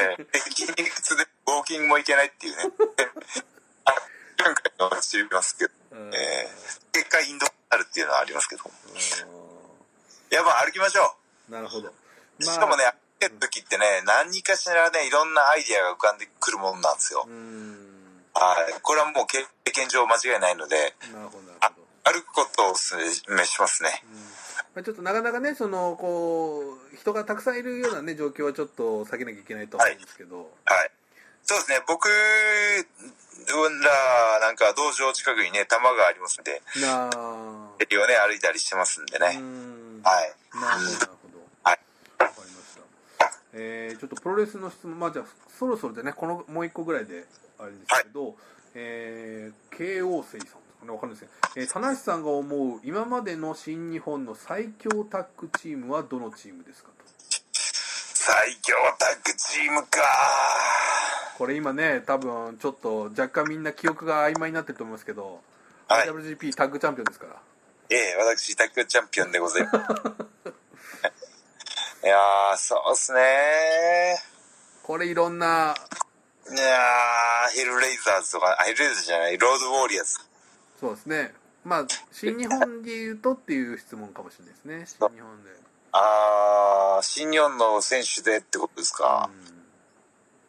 [0.52, 2.64] 筋肉痛でウォーキングもいけないっていうね。
[3.86, 3.92] あ
[4.38, 4.44] 1000
[4.78, 8.62] 回の知りますけど、うんえー、結果インドになるっていうのはありますけど。
[8.66, 8.70] う
[10.32, 11.16] いや、まあ歩きましょ
[11.50, 12.44] んなるほどう。
[12.44, 17.32] しかもね、歩いてる時ってね、何かしらね、いろんなアイディアが浮かんでくるもんなんですよう。
[17.32, 17.83] ん
[18.44, 18.74] はい。
[18.82, 22.12] これはもう経験上間違いないので、なるほどなるほど。
[22.12, 23.00] 歩くことをお勧
[23.36, 24.04] めしますね。
[24.76, 30.92] まあちょっとなかなかねそのこう人がたくさんいるようなね状況はちょっと避けなきゃいけないと思うんですけど、はい。
[31.46, 32.14] そうですね、僕ら
[34.40, 37.86] なんか道場近くにね、玉がありますんで、なをね、
[38.16, 39.36] 歩いたりしてますんでうね。
[39.38, 40.02] ん。
[40.04, 40.34] はい。
[40.56, 41.40] なるほどなるほど。
[41.64, 41.80] はい。
[42.20, 42.52] わかりまし
[43.20, 43.32] た。
[43.54, 45.26] えー、ちょっとプロレスの質問まあじゃあ
[45.60, 47.26] そろそろでねこのもう一個ぐらいで
[47.60, 48.36] あれですけど、
[48.76, 57.04] えー、KO 星さんですかねわかんないですね、えー、田無さんが思う今までの新日本の最強タッグチームはどのチームですかと。
[57.54, 60.02] 最強タッグチームか。
[61.38, 65.42] これ今ね多分ちょっと若干みんな記憶が曖昧になってると思いますけど、
[65.88, 66.10] はい。
[66.10, 67.36] IWGP タッグチャンピオンですから。
[67.90, 69.76] ええ私、タッグチャンピオンでございます。
[72.04, 74.22] いやー、そうっすね
[74.84, 75.76] これいろんな
[76.52, 80.20] いやーヘルレイザーズとか、あヘルレイザーズじゃない、ロードウォーリアーズ。
[80.80, 81.34] そうですね
[81.64, 85.52] まあ新日本で言うとっていう質問かもしれないですね新日本で
[85.94, 89.30] あー、新日本の選手でってことですか。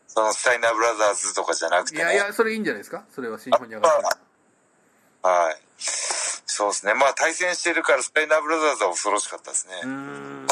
[0.09, 2.03] そのスタイナーブラザーズとかじゃなくてね。
[2.03, 3.05] うんいやいやそれいいんじゃないですか？
[3.15, 4.09] それは新日本に上がってる
[5.23, 5.57] はい。
[5.79, 6.95] そうですね。
[6.95, 9.75] まあ対戦してるからスタイナーブラザーズは恐ろしかったですね。
[9.83, 10.47] うーん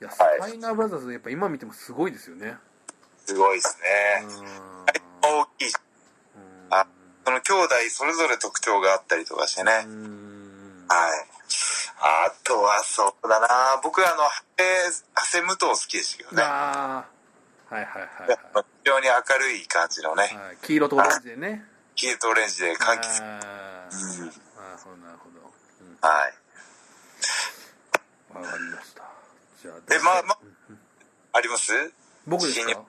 [0.00, 2.56] いやスはいタイナーブラザーズやっぱ今見てもすごいですよね
[3.26, 4.26] すごいですね。
[4.26, 4.28] ん
[5.22, 5.72] 大きい。
[6.70, 6.86] あ
[7.24, 9.72] その兄弟それぞれ特徴があったりとかしてね。
[9.72, 9.86] はい。
[11.98, 14.22] あとはそうだな僕はあの、
[14.56, 16.42] 長谷武藤好きでしたけどね。
[16.42, 17.04] あ
[17.70, 18.38] あはいはいはいはい
[18.84, 21.64] 非常に明るい感じのね、はい、黄色とオレンジでね。
[21.96, 23.26] 黄色とオレンジで柑橘。
[23.26, 25.30] あーうんなるほど、なるほ
[26.00, 26.06] ど。
[26.06, 26.34] はい。
[28.36, 29.02] うん、わかりました。
[29.62, 30.38] じゃあ、えまあまあ
[30.70, 30.78] うん
[31.32, 31.72] あります？
[32.26, 32.82] 僕ですか？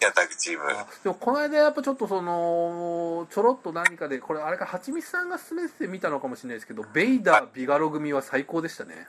[0.00, 0.64] やタッグチーム。
[0.70, 9.06] あでも、この間やっぱちょっとその、ちょろっと何かで、これ、あれか、はちみつさんが勧めて見たのかもしれないですけど、ベイダー、ビガロ組は最高でしたね。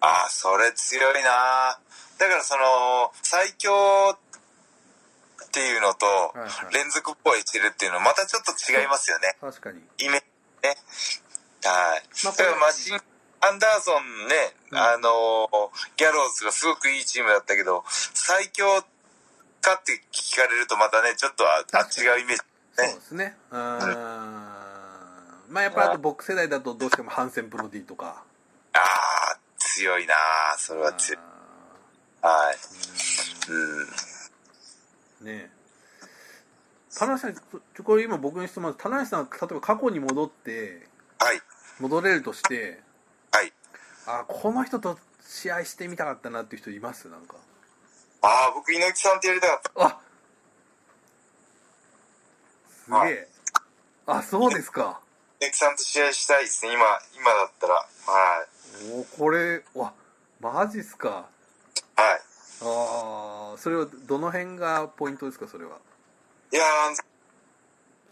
[0.00, 1.78] ああ、それ強いな
[2.18, 3.70] だからその、最強
[4.14, 9.36] っていうのとはいはい、連続っぽいしてるっていうのまたちょっと違いますよね。
[9.40, 9.78] 確かに。
[9.98, 10.26] イメージ
[10.62, 10.76] ね。
[11.64, 12.02] はい。
[12.24, 13.00] まあだからマシン、
[13.40, 14.34] アンダーソンね、
[14.72, 18.84] うんあのーギャローズがすごくいいチームだったけど、最強
[19.64, 21.62] かって聞かれるとまたね、ちょっとあ違
[22.18, 22.42] うイメージ。
[22.76, 23.36] そうですね。
[23.50, 23.60] うーん。
[25.48, 28.22] まあ、やっぱりあと僕世代だとどうしてもハンセンプロディとか。
[28.72, 30.14] ああ、強いな
[30.58, 31.18] それは強い。
[32.22, 32.56] はい。
[33.50, 35.26] うん。
[35.26, 35.50] ねえ
[36.96, 37.34] 田中さん
[37.82, 40.86] これ今僕の質問田中さん例えば過去に戻って
[41.18, 41.40] はい。
[41.80, 42.80] 戻れるとして
[43.32, 43.52] はい。
[44.06, 47.08] あこの人と試合してみたかったなっていう人います？
[47.08, 47.36] なんか
[48.24, 49.86] ああ、僕、猪木さんってやりたかった。
[49.86, 50.00] あ
[52.84, 53.28] すげえ
[54.06, 55.00] あそうですか
[55.40, 57.74] 猪木さんと試合したいですね、今、今だったら。
[57.74, 58.46] は
[58.90, 59.00] い。
[59.00, 59.92] おこれわ
[60.40, 61.26] マジっすかはい。
[62.62, 65.76] ああそれはどの辺がポイントですかそれは
[66.52, 67.04] いやー、猪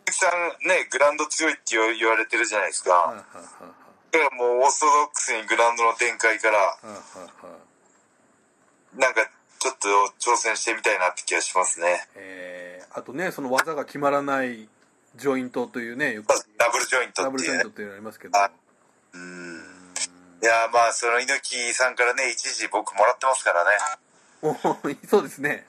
[0.06, 2.90] 木さんね、グラウンド強いって言われてるじゃないですか。
[2.90, 3.82] はいはいはい
[4.12, 6.76] だからもうオーソドックスにグラウンドの展開から、
[8.94, 9.30] なんか
[9.62, 9.88] ちょっと
[10.18, 11.86] 挑戦してみたいなって気がしますね。
[12.16, 14.68] えー、あとねその技が決まらない
[15.14, 16.26] ジョイントというねよく
[16.58, 18.50] ダブルジョイントダっていうねブルジョイントっていうのありますけどあ
[19.14, 19.52] うん。
[20.42, 23.70] いやーまあその猪木さんからね、一時僕もらってますからね。
[24.42, 24.52] お
[25.06, 25.64] そうですね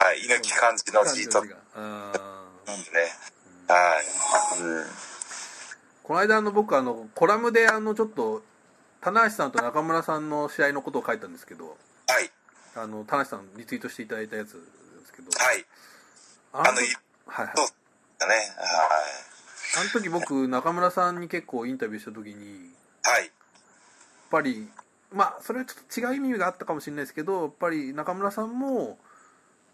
[0.00, 1.44] はい、猪木漢字の字と。
[1.44, 2.12] なんー
[2.66, 3.14] でね。
[3.68, 4.60] はい。
[4.62, 4.86] うん。
[6.02, 8.42] この間あの僕あのコラムであのちょっと
[9.00, 11.76] 棚橋さんと中村さんの試合のことを書いたんですけど
[12.08, 12.32] はい。
[12.80, 14.58] あの棚橋さんリツイートしていただいたやつで
[15.06, 15.64] すけどはい。
[16.52, 16.84] ああの、い
[17.26, 17.68] はいはいそう
[18.18, 18.34] だね。
[19.78, 22.70] あの時僕中村さんに結構インタビューした時に
[23.04, 23.20] やっはい。
[23.22, 23.30] はい。
[24.30, 24.68] ぱり
[25.12, 28.98] まあそれはちょっと違う意味があったかもしれないですけどやっぱり中村さんも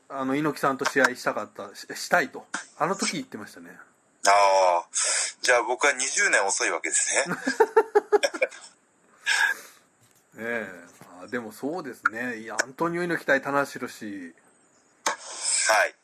[0.08, 2.44] あの猪木さんと試合したかったししたいと
[2.78, 3.70] あの時言ってましたね
[4.26, 4.84] ああ。
[5.42, 7.36] じゃあ僕は20年遅いわけですね。
[10.38, 15.94] ええあでもそうですねいやアントニオ猪木対棚橋宏はい。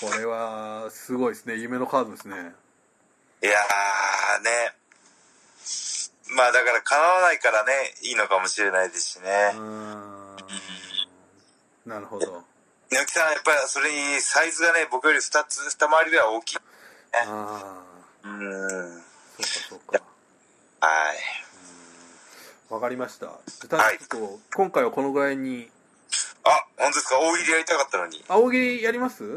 [0.00, 2.34] これはすごいですね夢のカードですね
[3.42, 4.72] いやーね。
[6.34, 7.72] まあだから叶わないからね、
[8.02, 9.52] いいのかもしれないですしうね。
[11.86, 12.42] なるほど
[12.90, 16.56] 猪木さんやっぱりそれにサイズがね、僕より2つ、二回りぐらい大きい。
[17.26, 17.82] あ
[18.24, 19.02] あうん。
[19.40, 20.02] そうかそうか
[20.80, 21.45] はい。
[22.70, 23.26] わかりました。
[23.26, 25.70] じゃあちょっと今回はこのぐらいに。
[26.44, 27.18] あ、本当ですか？
[27.20, 28.24] 大喜利やりたかったのに。
[28.28, 29.22] 青木やります？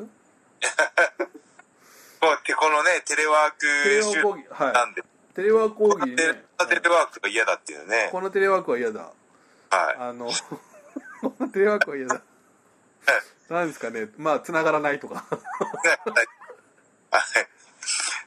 [2.22, 5.04] もうてこのね、テレワークテレワー週ク講義はなんで、い。
[5.34, 8.10] テレワーク講このテレ義ねテレワークが嫌だっていうね。
[8.12, 9.02] このテレワークは嫌だ。
[9.02, 9.14] はい。
[10.00, 10.26] あの
[11.22, 12.22] このテレワークは嫌だ。
[13.50, 14.10] なんですかね？
[14.18, 15.16] まあ繋がらないとか。
[15.16, 15.28] はい。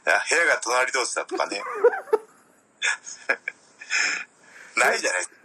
[0.05, 1.63] 部屋が隣同士だとかね。
[4.87, 5.37] ないじゃないですか。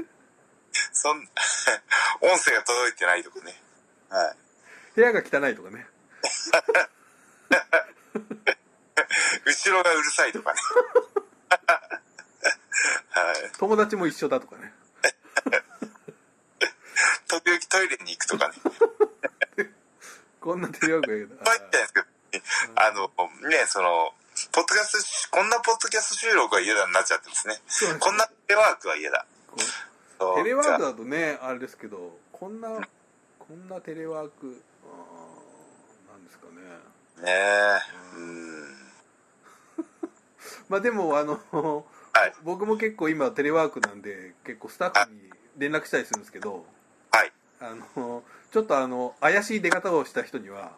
[0.94, 1.18] そん、
[2.22, 3.62] 音声が届いてないとかね。
[4.10, 4.38] はい。
[4.96, 5.86] 部屋が汚いとかね
[9.46, 10.60] 後ろがうるさいとかね。
[13.10, 13.52] はい。
[13.58, 14.74] 友達も一緒だとかね
[17.28, 18.56] 時々トイレに行くとかね。
[20.40, 22.06] こんなテレワークは嫌だ入ったんですけど、
[22.76, 24.14] あの、ね、その、
[24.58, 27.62] ポッドキャストし、こんなポッドキャスト収録は嫌だになっちゃってですね。
[27.68, 29.28] すこんなテレワークは嫌だ。
[30.18, 32.82] テレワークだとねあれですけどこんなこ
[33.50, 37.24] こんなテレワークあーなんですかね。
[37.24, 38.18] ねえ。
[38.18, 38.78] うん。
[40.70, 41.40] まあでもあの
[42.14, 42.34] はい。
[42.42, 46.66] 僕も結構今テレワークなんで結構スタッフに連絡したりするんですけど
[47.12, 47.32] はい。
[47.62, 50.72] あのちょっとあの怪しい出方をした人には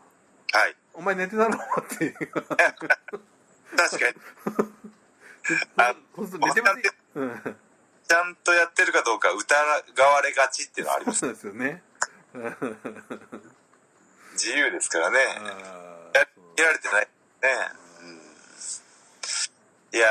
[0.51, 2.17] はい「お前寝てたろ」っていう
[3.75, 4.15] 確かに。
[5.77, 6.71] あ寝てま
[8.07, 9.55] ちゃんとやってるかどうか疑
[10.03, 11.19] われがちっていうのはあります。
[11.19, 11.83] そうですよね。
[14.33, 15.19] 自由ですからね。
[15.37, 16.19] あ
[16.57, 17.09] やられてないね、
[18.01, 20.07] うん、いや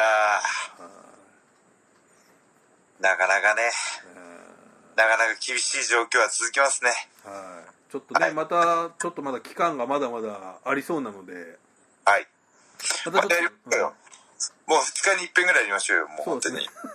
[3.00, 3.02] ー。
[3.02, 3.70] なかなかね。
[4.96, 6.90] なかなか厳しい状況は続きますね。
[7.24, 7.90] はい。
[7.92, 8.34] ちょっとね、はい。
[8.34, 11.58] またちょっとまだ期間がまだまだありそうなので。
[12.04, 12.26] はい
[13.06, 13.78] またちょっと、
[14.66, 16.90] もう2日に一遍ぐらいやりましょうよもう本当に、そう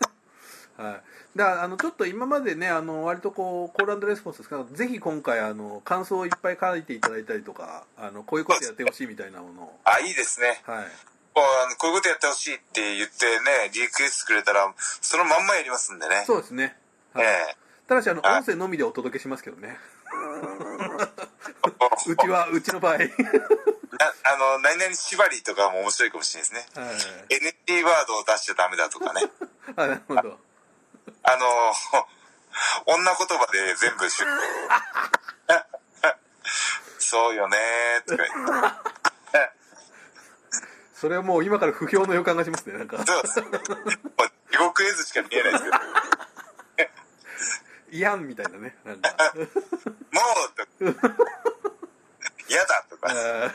[0.80, 1.02] うんはい。
[1.36, 4.58] だからあのちょっと今までねあの割とこうコールレスポンスですか？
[4.58, 9.80] らぜひ今回あの感想をいっぱい書いていただいたりとかあのこういうことやってほしいみたいなものを。
[9.84, 10.62] あいいですね。
[10.66, 10.78] はい。
[10.78, 10.86] もう
[11.66, 16.24] あのこういうことやってほしいって言ってねリクエストくれたらそのまんまやりますんでね。
[16.28, 16.78] そうですね、
[17.14, 17.26] はい。
[17.26, 17.56] ええ。
[17.88, 18.38] ただしあのはい。
[18.40, 19.78] 音声のみでお届けしますけどね。
[22.08, 22.94] う うちはうちの場合。
[22.94, 23.12] はい
[24.24, 26.58] あの何々縛りとかも面白いかもしれないで
[27.00, 27.08] す
[27.40, 27.54] ね。
[27.68, 29.22] NG ワードを出しちゃダメだとかね。
[29.76, 30.40] あなるほど。
[31.24, 31.74] あの
[32.86, 34.24] 女言葉で全部し
[37.00, 38.24] そうよねーとか。
[38.24, 38.84] 言って
[40.94, 43.04] それはもう今から不評の予感がしますねなんか。
[43.06, 43.24] そう。
[43.24, 43.52] ですもう
[44.52, 45.78] 地獄絵図しか見えないですけど
[47.92, 49.34] いやんみたいなねなんか。
[49.36, 49.48] もう
[50.94, 51.53] と
[52.54, 53.12] 嫌だとか。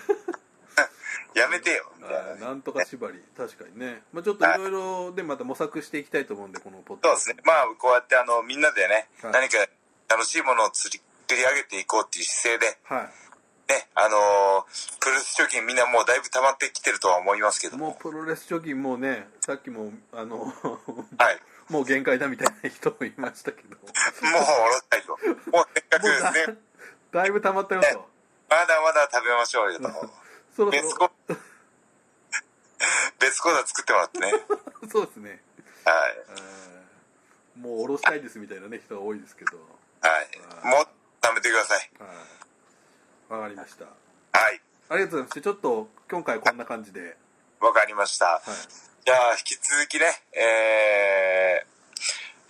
[1.35, 3.23] やめてよみたいななんとか縛り。
[3.37, 4.49] 確かにね、まあ、ちょっとい。
[4.59, 7.37] ろいろでまた模索していきたいと思うんでこのポッドそうですね。
[7.45, 9.33] まあこうやってあのみんなでね、はい。
[9.33, 9.59] 何か
[10.09, 11.01] 楽しいものを釣り
[11.37, 13.03] 上げていこうっていう姿勢では
[13.69, 17.77] ねあのープロレス貯金みんなもうだいぶ溜まってきてるとは思いますけいど。
[17.77, 20.53] ももうプロレス貯金もうねさっきもあのはい。
[21.69, 23.77] もう限界だみたいな人もいましたけど。
[23.77, 25.19] もう下ろしたいと。
[25.51, 26.07] もうせっかく
[26.49, 26.57] ね。
[27.13, 27.83] だいぶ溜まったよ。
[27.83, 28.18] と
[28.49, 29.89] まだまだ食べましょうよと。
[30.57, 31.11] そろそ別ろコ
[33.21, 34.33] 別講座作ってもらってね。
[34.91, 35.43] そうですね。
[35.85, 36.09] は
[37.57, 37.61] い。
[37.61, 39.59] もう下ろしたいですみたいなね人が多いですけど。
[40.01, 40.39] はい。
[40.65, 40.89] もう
[41.21, 41.91] 貯めてください。
[41.99, 43.33] はい。
[43.33, 43.85] わかりました。
[43.85, 43.91] は
[44.51, 44.61] い。
[44.89, 47.17] ありがとうございますちょっと今回こんな感じで。
[47.61, 48.27] わかりました。
[48.27, 48.45] はい。
[49.05, 51.65] じゃあ引き続きねえ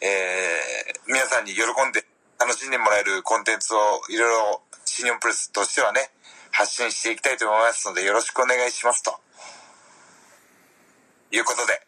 [0.01, 2.05] ー、えー、皆さんに喜んで
[2.39, 3.79] 楽しんでもらえるコンテンツを
[4.09, 4.63] いろいろ
[4.99, 6.11] 新日本プレスとしてはね
[6.51, 9.15] 発信していきたいと思いますのでよろしくお願いしますと。
[11.31, 11.81] いうことで。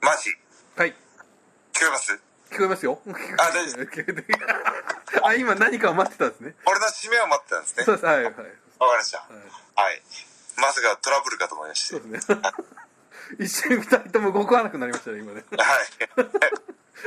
[0.00, 0.90] マーシーはい。
[0.90, 2.20] 聞こえます？
[2.50, 2.98] 聞こえますよ。
[3.38, 3.86] あ大丈夫。
[5.24, 6.54] あ今何かを待ってたんですね。
[6.66, 7.84] 俺の締めを待ってたんですね。
[7.84, 8.06] そうです。
[8.06, 8.24] はいはい。
[8.24, 8.48] わかり
[8.98, 9.18] ました。
[9.18, 9.84] はい。
[9.90, 10.02] はい。
[10.56, 12.00] まさかトラブルかと思いまして。
[12.00, 12.40] そうですね
[13.38, 15.64] 一瞬二人とも動かなくなりましたね今ねは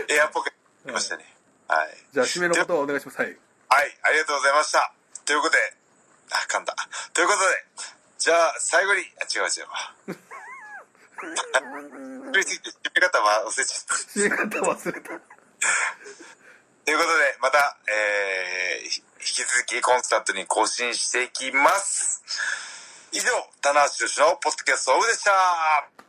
[0.10, 0.14] い。
[0.14, 0.54] エアポケッ
[0.88, 1.26] トましたね。
[1.68, 1.98] はい。
[2.14, 4.94] じゃあ締めのことをお願いしますはいはい、ありがとうございました。
[5.26, 5.58] ということで、
[6.32, 6.76] あ、噛んだ。
[7.14, 7.46] ということで、
[8.20, 9.62] じゃあ、最後に、あ、違う違
[10.14, 10.16] う
[11.26, 13.94] 締め方は忘れちゃった。
[13.96, 22.22] 締め方忘れたということで、また、えー、ひ引き続きコンスタントに更新していきます。
[23.12, 23.26] 以上、
[23.62, 26.05] 棚橋宏のポッドキャストオフでした。